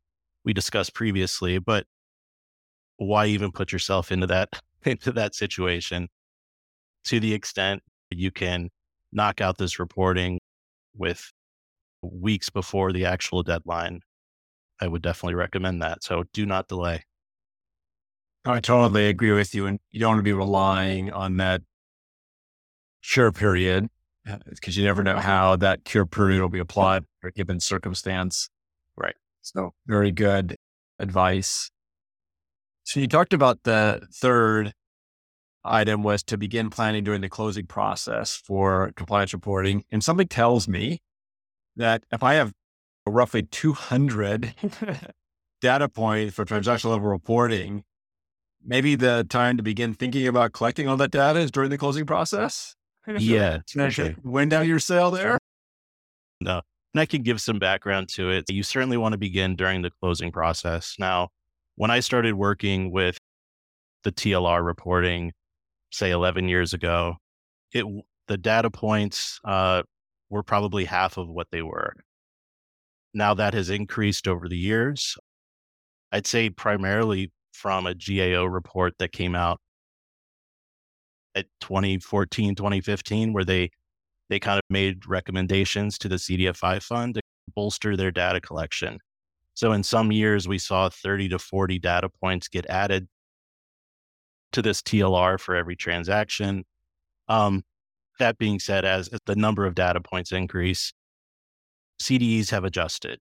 [0.45, 1.59] we discussed previously.
[1.59, 1.87] But
[2.99, 6.09] why even put yourself into that into that situation?
[7.07, 8.71] To the extent you can
[9.13, 10.39] knock out this reporting
[10.97, 11.33] with
[12.03, 14.01] weeks before the actual deadline,
[14.81, 16.05] I would definitely recommend that.
[16.05, 17.05] So do not delay.
[18.45, 19.67] I totally agree with you.
[19.67, 21.63] And you don't want to be relying on that
[23.03, 23.89] cure period
[24.49, 28.49] because you never know how that cure period will be applied for a given circumstance.
[28.97, 29.15] Right.
[29.43, 30.57] So, very good
[30.99, 31.71] advice.
[32.85, 34.73] So, you talked about the third
[35.65, 39.85] item was to begin planning during the closing process for compliance reporting.
[39.91, 41.01] And something tells me
[41.77, 42.53] that if I have
[43.07, 44.55] roughly 200
[45.61, 47.85] data points for transaction level reporting,
[48.65, 52.07] maybe the time to begin thinking about collecting all that data is during the closing
[52.07, 52.77] process.
[53.07, 53.59] Yeah.
[53.67, 54.15] Sure.
[54.23, 55.39] Wind down your sail there.
[56.41, 56.63] No.
[56.95, 58.45] And I can give some background to it.
[58.49, 60.95] You certainly want to begin during the closing process.
[60.99, 61.29] Now,
[61.77, 63.19] when I started working with
[64.05, 65.33] the TLR reporting,
[65.91, 67.17] say 11 years ago,
[67.73, 67.85] it
[68.27, 69.83] the data points uh,
[70.31, 71.95] were probably half of what they were.
[73.13, 75.17] Now that has increased over the years.
[76.11, 79.61] I'd say primarily from a GAO report that came out
[81.35, 83.71] at 2014, 2015, where they
[84.31, 87.21] they kind of made recommendations to the CDFI fund to
[87.55, 88.99] bolster their data collection.
[89.53, 93.07] So in some years, we saw 30 to 40 data points get added
[94.53, 96.65] to this TLR for every transaction.
[97.29, 97.63] Um,
[98.19, 100.93] that being said, as, as the number of data points increase,
[102.01, 103.19] CDEs have adjusted.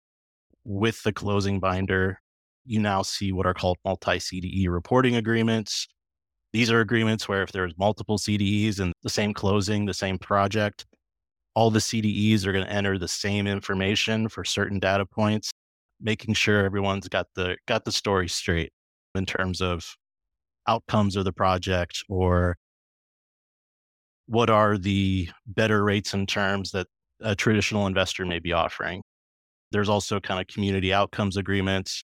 [0.64, 2.20] With the closing binder,
[2.66, 5.88] you now see what are called multi CDE reporting agreements.
[6.58, 10.88] These are agreements where if there's multiple CDEs and the same closing, the same project,
[11.54, 15.52] all the CDEs are going to enter the same information for certain data points,
[16.02, 18.72] making sure everyone's got the got the story straight
[19.14, 19.86] in terms of
[20.66, 22.58] outcomes of the project or
[24.26, 26.88] what are the better rates and terms that
[27.22, 29.04] a traditional investor may be offering.
[29.72, 32.04] There's also kind of community outcomes agreements,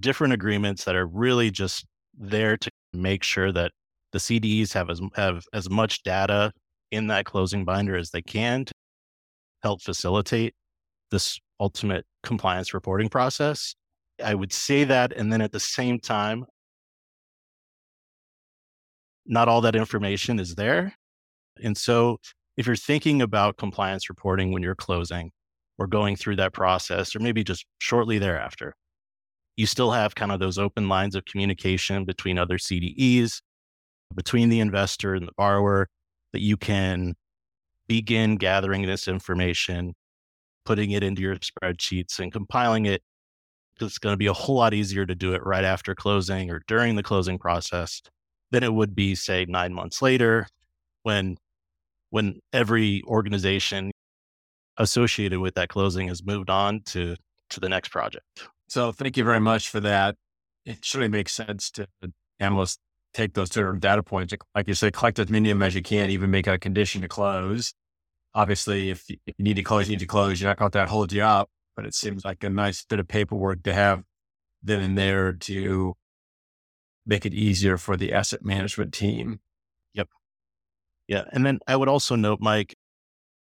[0.00, 1.86] different agreements that are really just
[2.18, 3.72] there to make sure that
[4.12, 6.52] the CDEs have as have as much data
[6.90, 8.72] in that closing binder as they can to
[9.62, 10.54] help facilitate
[11.10, 13.74] this ultimate compliance reporting process.
[14.22, 16.46] I would say that and then at the same time
[19.26, 20.94] not all that information is there.
[21.62, 22.18] And so
[22.56, 25.30] if you're thinking about compliance reporting when you're closing
[25.76, 28.74] or going through that process, or maybe just shortly thereafter,
[29.58, 33.42] you still have kind of those open lines of communication between other CDEs,
[34.14, 35.88] between the investor and the borrower
[36.32, 37.16] that you can
[37.88, 39.94] begin gathering this information,
[40.64, 43.02] putting it into your spreadsheets and compiling it.
[43.80, 46.62] It's going to be a whole lot easier to do it right after closing or
[46.68, 48.00] during the closing process
[48.52, 50.46] than it would be, say, nine months later
[51.02, 51.36] when
[52.10, 53.90] when every organization
[54.76, 57.16] associated with that closing has moved on to
[57.50, 58.48] to the next project.
[58.68, 60.14] So thank you very much for that.
[60.64, 61.88] It surely makes sense to
[62.38, 62.78] analysts
[63.14, 65.82] take those different data points, like you say, collect as many of them as you
[65.82, 67.72] can, even make a condition to close.
[68.34, 70.40] Obviously, if you, if you need to close, you need to close.
[70.40, 73.00] You're not going to that hold you up, but it seems like a nice bit
[73.00, 74.02] of paperwork to have
[74.62, 75.94] then and there to
[77.06, 79.40] make it easier for the asset management team.
[79.94, 80.08] Yep.
[81.08, 81.24] Yeah.
[81.32, 82.76] And then I would also note, Mike,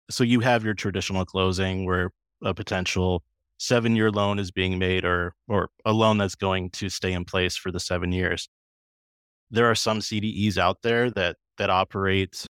[0.10, 2.12] so you have your traditional closing where
[2.43, 3.23] a potential
[3.58, 7.26] seven year loan is being made or or a loan that's going to stay in
[7.26, 8.50] place for the seven years.
[9.52, 12.46] There are some CDEs out there that that operate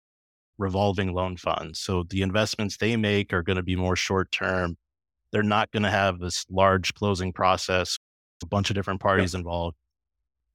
[0.57, 1.79] revolving loan funds.
[1.79, 4.77] So the investments they make are going to be more short term.
[5.31, 7.97] They're not going to have this large closing process,
[8.43, 9.39] a bunch of different parties yeah.
[9.39, 9.75] involved.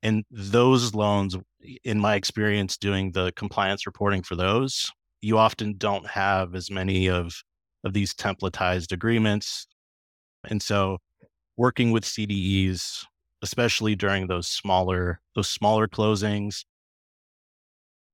[0.03, 1.37] And those loans,
[1.83, 7.09] in my experience doing the compliance reporting for those, you often don't have as many
[7.09, 7.35] of
[7.85, 9.67] of these templatized agreements.
[10.47, 10.99] And so
[11.57, 13.05] working with CDEs,
[13.43, 16.65] especially during those smaller those smaller closings,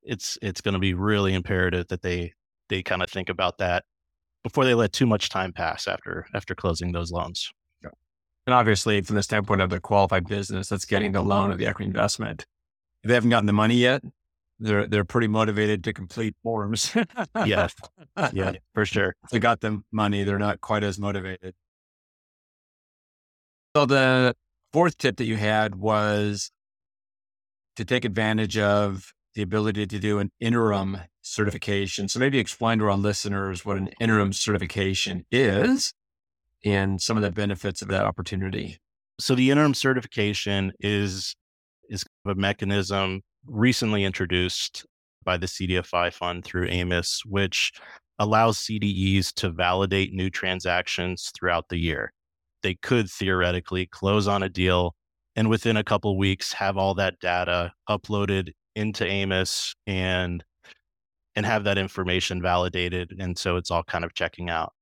[0.02, 2.32] it's it's going to be really imperative that they
[2.68, 3.84] they kind of think about that
[4.42, 7.52] before they let too much time pass after after closing those loans.
[8.46, 11.66] And obviously, from the standpoint of the qualified business that's getting the loan or the
[11.66, 12.46] equity investment,
[13.04, 14.02] if they haven't gotten the money yet,
[14.58, 16.94] they're they're pretty motivated to complete forms.
[17.44, 17.68] yeah,
[18.32, 19.14] yeah, for sure.
[19.24, 21.54] If they got the money, they're not quite as motivated.
[23.74, 24.34] So the
[24.72, 26.50] fourth tip that you had was
[27.76, 32.08] to take advantage of the ability to do an interim certification.
[32.08, 35.94] So maybe explain to our listeners what an interim certification is
[36.64, 38.78] and some of the benefits of that opportunity.
[39.18, 41.34] So the interim certification is
[41.88, 44.86] is a mechanism recently introduced
[45.24, 47.72] by the CDFI fund through AMIS, which
[48.18, 52.12] allows CDEs to validate new transactions throughout the year.
[52.62, 54.94] They could theoretically close on a deal
[55.34, 60.44] and within a couple weeks have all that data uploaded into AMIS and
[61.34, 64.72] and have that information validated and so it's all kind of checking out.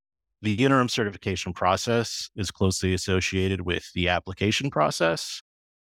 [0.43, 5.43] The interim certification process is closely associated with the application process.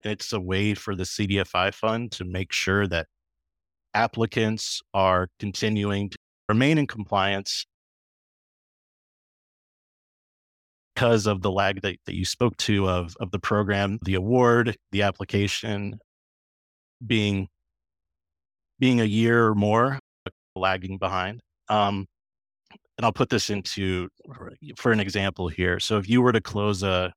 [0.03, 3.07] It's a way for the CDFI fund to make sure that
[3.93, 6.17] applicants are continuing to
[6.49, 7.65] remain in compliance
[10.93, 14.75] because of the lag that, that you spoke to of, of the program, the award,
[14.91, 15.99] the application
[17.05, 17.47] being
[18.79, 19.99] being a year or more
[20.55, 21.39] lagging behind.
[21.69, 22.07] Um,
[22.97, 24.09] and I'll put this into
[24.77, 25.79] for an example here.
[25.79, 27.13] So if you were to close a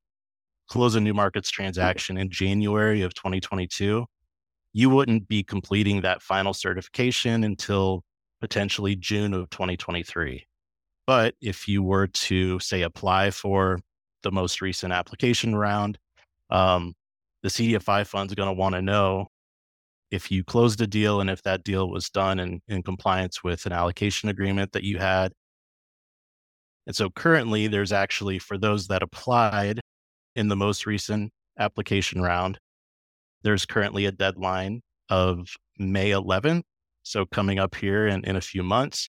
[0.68, 4.06] close a new markets transaction in January of 2022,
[4.72, 8.02] you wouldn't be completing that final certification until
[8.40, 10.46] potentially June of 2023.
[11.06, 13.80] But if you were to say apply for
[14.22, 15.98] the most recent application round,
[16.50, 16.94] um,
[17.42, 19.26] the CDFI fund is going to want to know
[20.10, 23.66] if you closed a deal and if that deal was done in, in compliance with
[23.66, 25.32] an allocation agreement that you had
[26.86, 29.80] and so currently, there's actually, for those that applied
[30.36, 32.58] in the most recent application round,
[33.42, 36.62] there's currently a deadline of May 11th.
[37.02, 39.08] So coming up here in, in a few months.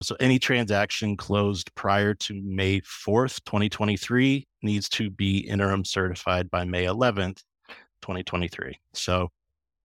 [0.00, 6.64] So any transaction closed prior to May 4th, 2023 needs to be interim certified by
[6.64, 7.42] May 11th,
[8.02, 8.78] 2023.
[8.94, 9.28] So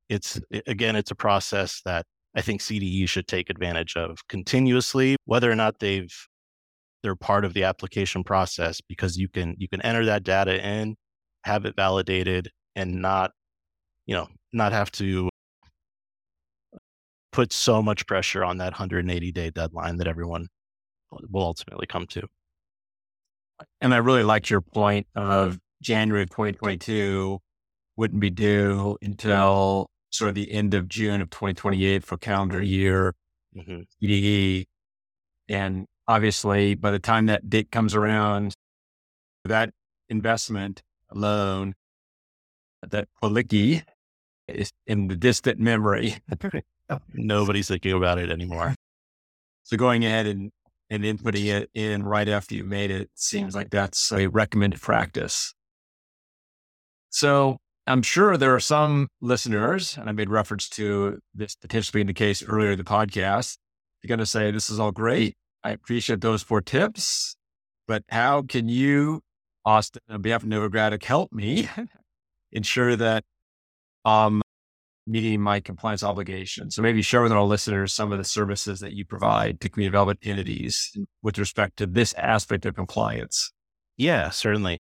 [0.10, 5.52] it's again, it's a process that I think CDE should take advantage of continuously, whether
[5.52, 6.14] or not they've
[7.02, 10.96] they're part of the application process because you can you can enter that data in,
[11.44, 13.32] have it validated, and not,
[14.06, 15.30] you know, not have to
[17.34, 20.48] put so much pressure on that 180 day deadline that everyone
[21.30, 22.28] will ultimately come to.
[23.82, 27.40] And I really liked your point of January of 2022
[27.98, 33.14] wouldn't be due until sort of the end of June of 2028 for calendar year
[33.56, 33.82] mm-hmm.
[34.02, 34.66] CDE.
[35.50, 38.54] And obviously, by the time that date comes around,
[39.46, 39.72] that
[40.10, 41.74] investment alone,
[42.88, 43.84] that Poliki
[44.48, 46.18] is in the distant memory.
[47.14, 48.76] Nobody's thinking about it anymore.
[49.66, 50.52] So going ahead and,
[50.90, 55.54] and inputting it in right after you made it seems like that's a recommended practice.
[57.12, 62.08] So I'm sure there are some listeners, and I made reference to this potentially being
[62.08, 63.58] the case earlier in the podcast,
[64.02, 65.36] you're going to say, this is all great.
[65.64, 67.36] I appreciate those four tips,
[67.88, 69.22] but how can you,
[69.66, 71.70] Austin, on behalf of Novogradac, help me
[72.52, 73.24] ensure that
[74.04, 74.42] I'm
[75.06, 76.76] meeting my compliance obligations?
[76.76, 79.92] So maybe share with our listeners some of the services that you provide to community
[79.92, 83.52] development entities with respect to this aspect of compliance.
[83.98, 84.80] Yeah, certainly.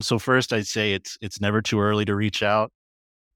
[0.00, 2.70] So first I'd say it's it's never too early to reach out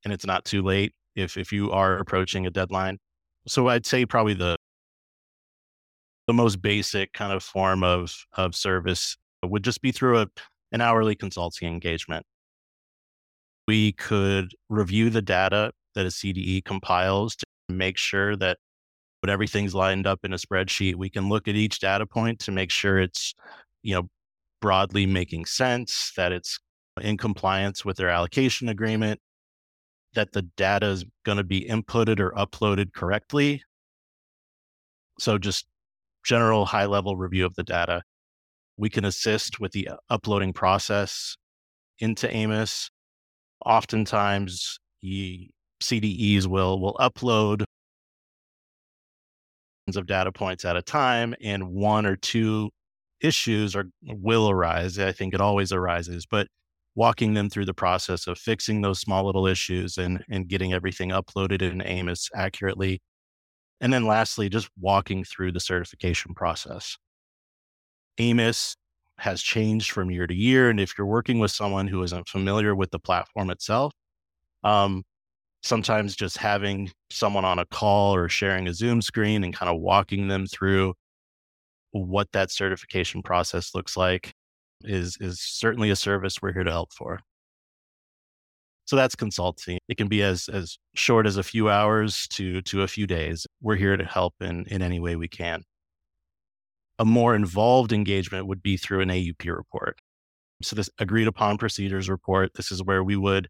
[0.05, 2.99] and it's not too late if if you are approaching a deadline.
[3.47, 4.57] So I'd say probably the
[6.29, 10.27] the most basic kind of form of of service would just be through a
[10.71, 12.25] an hourly consulting engagement.
[13.69, 18.59] We could review the data that a CDE compiles to make sure that
[19.21, 22.53] when everything's lined up in a spreadsheet, we can look at each data point to
[22.53, 23.35] make sure it's,
[23.83, 24.09] you know,
[24.61, 26.59] broadly making sense, that it's
[27.01, 29.21] in compliance with their allocation agreement,
[30.15, 33.63] that the data is going to be inputted or uploaded correctly.
[35.19, 35.67] So just
[36.25, 38.03] general high level review of the data.
[38.77, 41.37] We can assist with the uh, uploading process
[41.99, 42.91] into AMIS.
[43.65, 44.79] Oftentimes,
[45.83, 47.65] CDEs will will upload
[49.97, 52.71] of data points at a time, and one or two
[53.21, 54.99] issues are will arise.
[54.99, 56.49] I think it always arises, but
[56.95, 61.11] walking them through the process of fixing those small little issues and and getting everything
[61.11, 63.01] uploaded in AMIS accurately.
[63.81, 66.97] And then lastly, just walking through the certification process.
[68.19, 68.77] AMIS
[69.19, 70.71] has changed from year to year.
[70.71, 73.93] And if you're working with someone who isn't familiar with the platform itself,
[74.65, 75.05] um,
[75.63, 79.81] sometimes just having someone on a call or sharing a Zoom screen and kind of
[79.81, 80.95] walking them through
[81.93, 84.33] what that certification process looks like
[84.85, 87.21] is is certainly a service we're here to help for.
[88.87, 89.79] So that's consulting.
[89.89, 93.47] It can be as as short as a few hours to to a few days.
[93.61, 95.63] We're here to help in in any way we can.
[96.99, 99.99] A more involved engagement would be through an AUP report.
[100.63, 103.49] So this agreed upon procedures report, this is where we would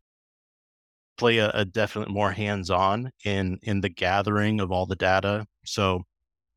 [1.17, 5.47] play a, a definite more hands-on in in the gathering of all the data.
[5.65, 6.03] So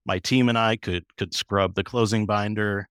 [0.06, 2.88] my team and I could could scrub the closing binder.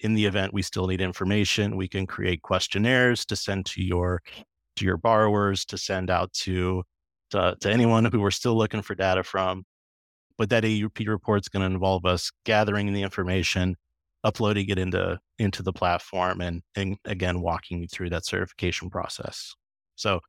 [0.00, 4.22] In the event we still need information, we can create questionnaires to send to your
[4.76, 6.82] to your borrowers, to send out to
[7.30, 9.64] to, to anyone who we're still looking for data from.
[10.38, 13.74] But that AUP report is going to involve us gathering the information,
[14.22, 19.54] uploading it into into the platform, and, and again walking you through that certification process.
[19.96, 20.20] So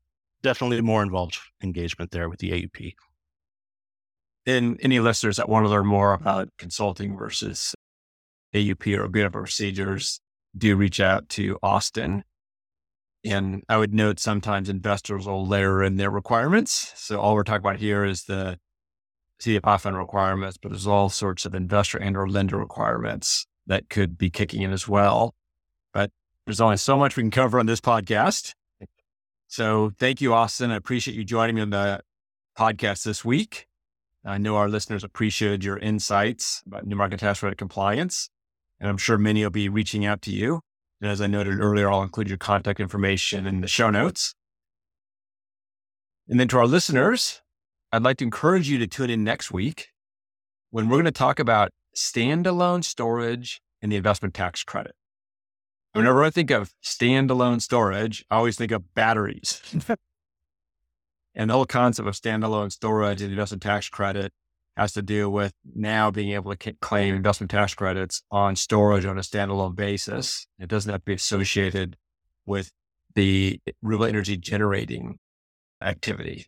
[0.47, 2.93] definitely more involved engagement there with the AUP.
[4.45, 7.75] And any listeners that want to learn more about consulting versus
[8.55, 10.21] AUP or beautiful procedures,
[10.57, 12.23] do reach out to Austin.
[13.25, 16.93] And I would note sometimes investors will layer in their requirements.
[16.95, 18.57] So all we're talking about here is the
[19.41, 24.17] CDFI fund requirements, but there's all sorts of investor and or lender requirements that could
[24.17, 25.35] be kicking in as well.
[25.93, 26.09] But
[26.45, 28.53] there's only so much we can cover on this podcast.
[29.47, 30.71] So thank you, Austin.
[30.71, 32.01] I appreciate you joining me on the
[32.57, 33.67] podcast this week.
[34.25, 38.29] I know our listeners appreciated your insights about new market tax credit compliance,
[38.79, 40.59] and I'm sure many will be reaching out to you.
[40.99, 44.35] And as I noted earlier, I'll include your contact information in the show notes.
[46.27, 47.41] And then to our listeners,
[47.93, 49.89] I'd like to encourage you to tune in next week
[50.71, 54.93] when we're going to talk about standalone storage and the investment tax credit.
[55.93, 59.61] Whenever I think of standalone storage, I always think of batteries.
[61.37, 64.33] And the whole concept of standalone storage and investment tax credit
[64.75, 69.19] has to do with now being able to claim investment tax credits on storage on
[69.19, 70.47] a standalone basis.
[70.57, 71.95] It doesn't have to be associated
[72.47, 72.71] with
[73.13, 75.19] the renewable energy generating
[75.79, 76.47] activity.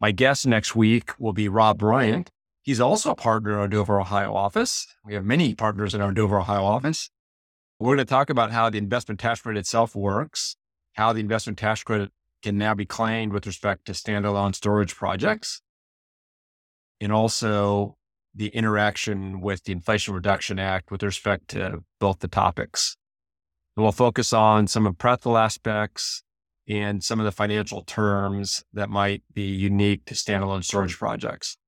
[0.00, 2.30] My guest next week will be Rob Bryant.
[2.62, 4.86] He's also a partner in our Dover, Ohio office.
[5.04, 7.10] We have many partners in our Dover, Ohio office.
[7.82, 10.54] We're going to talk about how the investment tax credit itself works,
[10.92, 15.62] how the investment tax credit can now be claimed with respect to standalone storage projects.
[17.00, 17.96] And also
[18.32, 22.96] the interaction with the Inflation Reduction Act with respect to both the topics.
[23.76, 26.22] And we'll focus on some of practical aspects
[26.68, 31.58] and some of the financial terms that might be unique to standalone storage projects.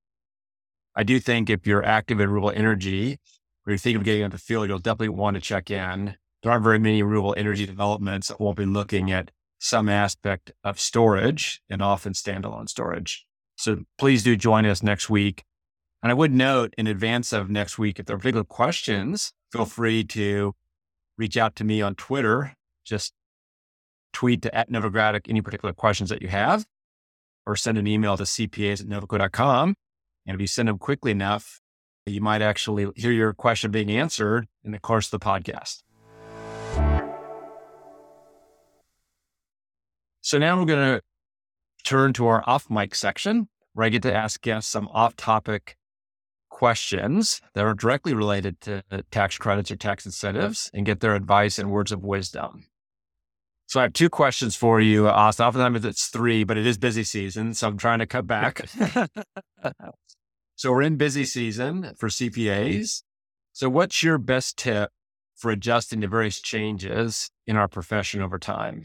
[0.95, 3.19] I do think if you're active in renewable energy
[3.67, 6.17] or you're thinking of getting into the field, you'll definitely want to check in.
[6.43, 10.79] There aren't very many renewable energy developments that won't be looking at some aspect of
[10.79, 13.27] storage and often standalone storage.
[13.57, 15.45] So please do join us next week.
[16.03, 19.65] And I would note in advance of next week, if there are particular questions, feel
[19.65, 20.55] free to
[21.17, 22.55] reach out to me on Twitter.
[22.85, 23.15] Just
[24.13, 26.67] tweet to at Novogradac any particular questions that you have,
[27.47, 29.75] or send an email to cpas at novoco.com.
[30.27, 31.61] And if you send them quickly enough,
[32.07, 35.83] you might actually hear your question being answered in the course of the podcast.
[40.21, 41.03] So now we're going to
[41.85, 45.77] turn to our off mic section where I get to ask guests some off topic
[46.51, 51.15] questions that are directly related to uh, tax credits or tax incentives and get their
[51.15, 52.67] advice and words of wisdom.
[53.67, 55.47] So I have two questions for you, Austin.
[55.47, 58.69] Oftentimes it's three, but it is busy season, so I'm trying to cut back.
[60.57, 63.03] so we're in busy season for CPAs.
[63.53, 64.91] So what's your best tip
[65.37, 68.83] for adjusting to various changes in our profession over time?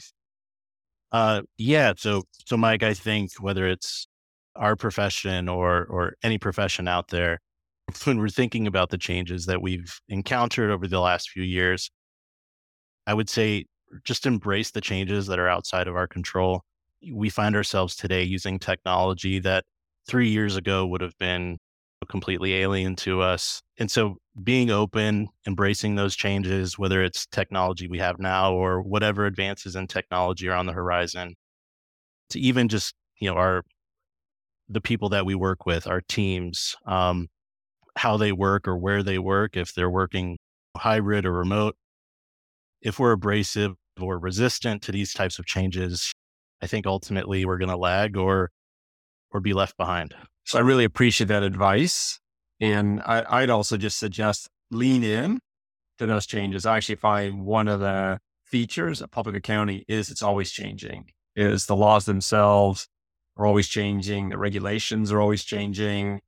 [1.12, 1.94] Uh, yeah.
[1.98, 4.08] So, so Mike, I think whether it's
[4.56, 7.40] our profession or or any profession out there,
[8.04, 11.90] when we're thinking about the changes that we've encountered over the last few years,
[13.08, 13.66] I would say
[14.04, 16.62] just embrace the changes that are outside of our control.
[17.12, 19.66] We find ourselves today using technology that
[20.10, 21.58] three years ago would have been
[22.10, 23.62] completely alien to us.
[23.78, 29.26] And so being open, embracing those changes, whether it's technology we have now or whatever
[29.26, 31.36] advances in technology are on the horizon,
[32.32, 33.64] to even just, you know, our
[34.68, 37.28] the people that we work with, our teams, um,
[37.96, 40.38] how they work or where they work, if they're working
[40.78, 41.76] hybrid or remote,
[42.82, 46.12] if we're abrasive or resistant to these types of changes,
[46.62, 48.52] I think ultimately we're going to lag or
[49.32, 50.16] or be left behind.
[50.44, 52.20] So I really appreciate that advice.
[52.60, 55.40] And I, would also just suggest lean in
[55.98, 56.66] to those changes.
[56.66, 61.68] I actually find one of the features of public accounting is it's always changing, is
[61.68, 62.88] the laws themselves
[63.38, 64.30] are always changing.
[64.30, 66.20] The regulations are always changing.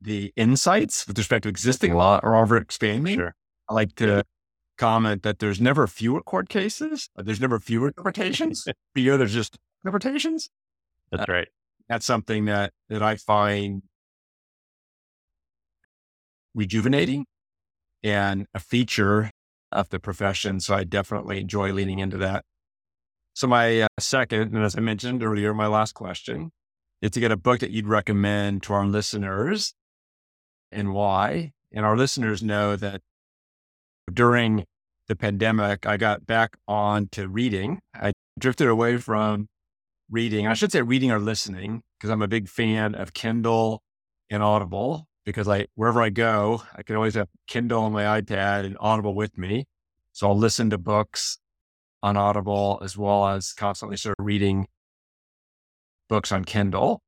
[0.00, 3.18] The insights with respect to existing law are ever expanding.
[3.18, 3.34] Sure.
[3.68, 4.24] I like to
[4.78, 7.08] comment that there's never fewer court cases.
[7.14, 8.66] There's never fewer interpretations.
[8.94, 10.48] Fewer, there's just interpretations.
[11.12, 11.48] That's uh, right.
[11.90, 13.82] That's something that that I find
[16.54, 17.26] rejuvenating
[18.04, 19.30] and a feature
[19.72, 20.60] of the profession.
[20.60, 22.44] So I definitely enjoy leaning into that.
[23.34, 26.52] So my uh, second, and as I mentioned earlier, my last question
[27.02, 29.74] is to get a book that you'd recommend to our listeners
[30.70, 31.50] and why.
[31.72, 33.00] And our listeners know that
[34.12, 34.64] during
[35.08, 37.80] the pandemic, I got back on to reading.
[37.94, 39.48] I drifted away from
[40.10, 40.46] reading.
[40.46, 43.82] I should say reading or listening because I'm a big fan of Kindle
[44.28, 48.64] and Audible because I wherever I go, I can always have Kindle on my iPad
[48.64, 49.66] and Audible with me.
[50.12, 51.38] So I'll listen to books
[52.02, 54.66] on Audible as well as constantly sort of reading
[56.08, 57.00] books on Kindle.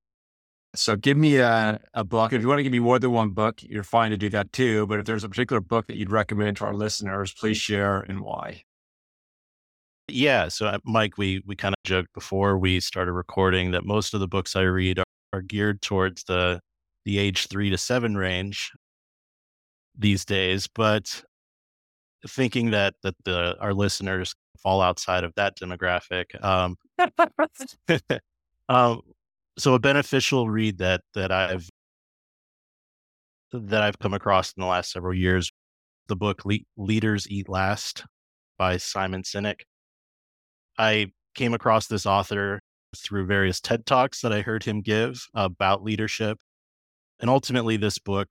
[0.75, 2.33] So give me a, a book.
[2.33, 4.53] If you want to give me more than one book, you're fine to do that
[4.53, 4.87] too.
[4.87, 8.21] But if there's a particular book that you'd recommend to our listeners, please share and
[8.21, 8.63] why.
[10.09, 10.49] Yeah.
[10.49, 14.21] So, uh, Mike, we we kind of joked before we started recording that most of
[14.21, 16.61] the books I read are, are geared towards the
[17.05, 18.73] the age three to seven range
[19.99, 20.69] these days.
[20.69, 21.23] But
[22.29, 26.77] thinking that that the our listeners fall outside of that demographic, um,
[28.69, 29.01] um,
[29.59, 31.69] so a beneficial read that that I've
[33.53, 35.51] that I've come across in the last several years,
[36.09, 38.05] the book Le- Leaders Eat Last
[38.59, 39.63] by Simon Sinek.
[40.79, 42.61] I came across this author
[42.97, 46.39] through various TED Talks that I heard him give about leadership.
[47.21, 48.29] And ultimately, this book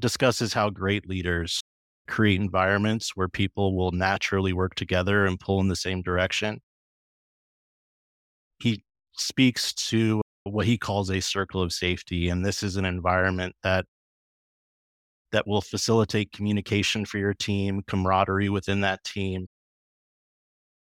[0.00, 1.60] discusses how great leaders
[2.06, 6.60] create environments where people will naturally work together and pull in the same direction.
[8.60, 8.82] He
[9.12, 12.28] speaks to what he calls a circle of safety.
[12.28, 13.84] And this is an environment that
[15.32, 19.46] that will facilitate communication for your team, camaraderie within that team,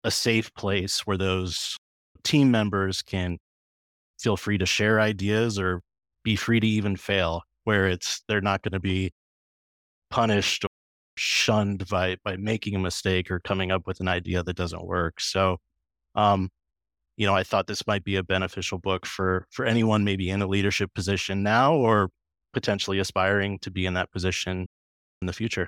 [0.08, 1.78] a safe place where those
[2.24, 3.38] team members can
[4.18, 5.82] feel free to share ideas or
[6.24, 9.12] be free to even fail, where it's they're not going to be
[10.10, 10.70] punished or
[11.18, 15.20] shunned by by making a mistake or coming up with an idea that doesn't work.
[15.20, 15.58] So
[16.16, 16.50] um,
[17.18, 20.42] you know, I thought this might be a beneficial book for for anyone maybe in
[20.42, 22.10] a leadership position now or
[22.54, 24.68] potentially aspiring to be in that position
[25.22, 25.68] in the future.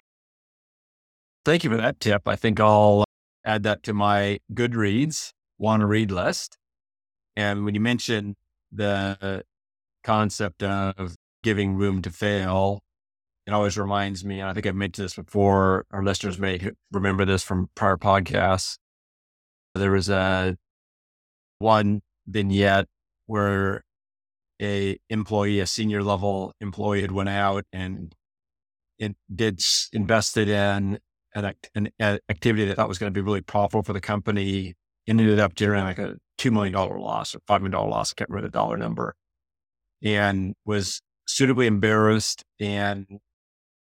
[1.43, 2.27] Thank you for that tip.
[2.27, 3.03] I think I'll
[3.45, 6.57] add that to my Goodreads want to read list.
[7.35, 8.35] And when you mentioned
[8.71, 9.43] the
[10.03, 12.81] concept of giving room to fail,
[13.47, 17.25] it always reminds me, and I think I've mentioned this before, our listeners may remember
[17.25, 18.77] this from prior podcasts.
[19.73, 20.57] There was a
[21.59, 22.87] one vignette
[23.25, 23.83] where
[24.61, 28.13] a employee, a senior level employee had went out and
[28.97, 29.61] it did
[29.93, 30.99] invested in
[31.35, 34.75] an, an activity that thought was going to be really profitable for the company
[35.07, 38.13] ended up generating like a $2 million loss or $5 million loss.
[38.13, 39.15] I can't remember the dollar number
[40.03, 43.19] and was suitably embarrassed and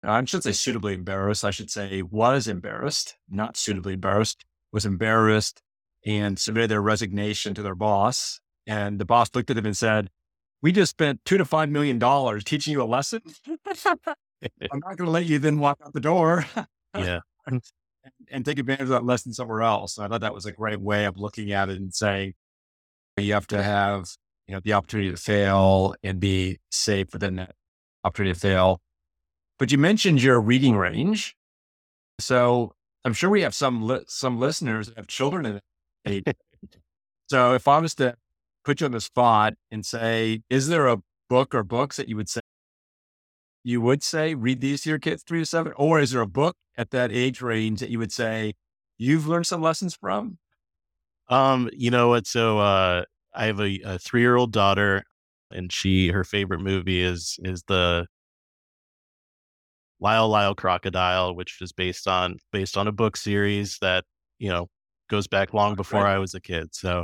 [0.04, 1.44] I shouldn't say suitably embarrassed.
[1.44, 5.62] I should say was embarrassed, not suitably embarrassed, was embarrassed
[6.06, 8.40] and submitted their resignation to their boss.
[8.66, 10.10] And the boss looked at them and said,
[10.62, 13.22] we just spent two to five million dollars teaching you a lesson.
[13.66, 16.46] I'm not going to let you then walk out the door.
[16.96, 17.20] yeah.
[17.48, 17.64] And,
[18.30, 19.98] and take advantage of that lesson somewhere else.
[19.98, 22.34] And I thought that was a great way of looking at it and saying
[23.18, 24.10] you have to have,
[24.48, 27.56] you know, the opportunity to fail and be safe within that
[28.04, 28.82] opportunity to fail.
[29.60, 31.36] But you mentioned your reading range.
[32.20, 32.74] So
[33.04, 35.62] I'm sure we have some li- some listeners that have children in
[36.06, 36.38] it.
[37.28, 38.16] so if I was to
[38.64, 40.98] put you on the spot and say, is there a
[41.30, 42.42] book or books that you would say
[43.68, 45.74] you would say read these to your kids three to seven?
[45.76, 48.54] Or is there a book at that age range that you would say
[48.98, 50.38] you've learned some lessons from?
[51.28, 52.26] Um, you know what?
[52.26, 53.04] So uh
[53.34, 55.04] I have a, a three year old daughter
[55.52, 58.08] and she her favorite movie is is the
[60.00, 64.06] Lyle Lyle Crocodile, which is based on based on a book series that,
[64.40, 64.68] you know,
[65.10, 66.14] goes back long before right.
[66.16, 66.74] I was a kid.
[66.74, 67.04] So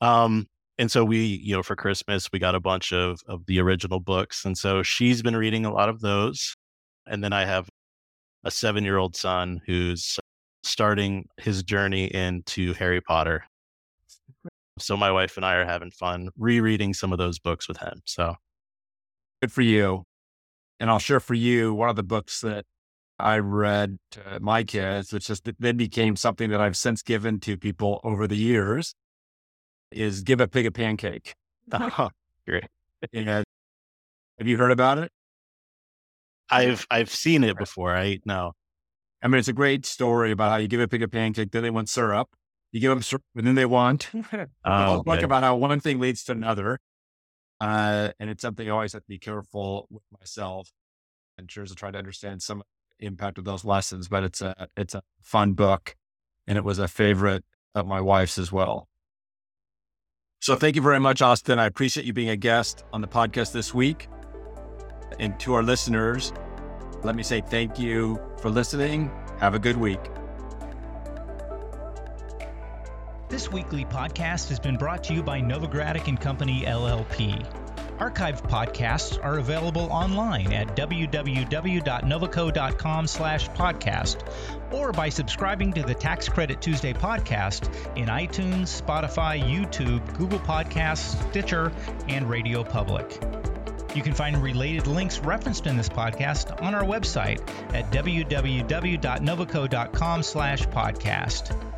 [0.00, 0.46] um
[0.78, 4.00] and so we, you know, for Christmas we got a bunch of of the original
[4.00, 4.44] books.
[4.44, 6.56] And so she's been reading a lot of those.
[7.06, 7.68] And then I have
[8.44, 10.18] a seven year old son who's
[10.62, 13.44] starting his journey into Harry Potter.
[14.78, 18.00] So my wife and I are having fun rereading some of those books with him.
[18.04, 18.36] So
[19.42, 20.04] good for you.
[20.78, 22.64] And I'll share for you one of the books that
[23.18, 27.56] I read to my kids, which just then became something that I've since given to
[27.56, 28.94] people over the years,
[29.90, 31.34] is Give a Pig a Pancake.
[32.46, 32.64] Great.
[33.14, 33.44] Have
[34.46, 35.10] you heard about it?
[36.50, 37.94] I've I've seen it before.
[37.94, 38.52] I know.
[39.22, 41.62] I mean, it's a great story about how you give a pig a pancake, then
[41.62, 42.28] they want syrup.
[42.70, 44.10] You give them syrup, and then they want.
[44.64, 45.22] oh, okay.
[45.24, 46.78] about how one thing leads to another.
[47.60, 50.70] Uh, and it's something I always have to be careful with myself.
[51.36, 52.62] And sure to try to understand some
[53.00, 55.96] impact of those lessons, but it's a it's a fun book,
[56.46, 58.87] and it was a favorite of my wife's as well.
[60.40, 61.58] So thank you very much, Austin.
[61.58, 64.08] I appreciate you being a guest on the podcast this week.
[65.18, 66.32] And to our listeners,
[67.02, 69.10] let me say thank you for listening.
[69.40, 70.00] Have a good week.
[73.28, 77.44] This weekly podcast has been brought to you by Novogradac and Company LLP.
[77.98, 84.28] Archived podcasts are available online at www.novoco.com slash podcast
[84.72, 91.18] or by subscribing to the Tax Credit Tuesday podcast in iTunes, Spotify, YouTube, Google Podcasts,
[91.30, 91.72] Stitcher,
[92.08, 93.18] and Radio Public.
[93.94, 97.40] You can find related links referenced in this podcast on our website
[97.74, 101.77] at www.novoco.com slash podcast.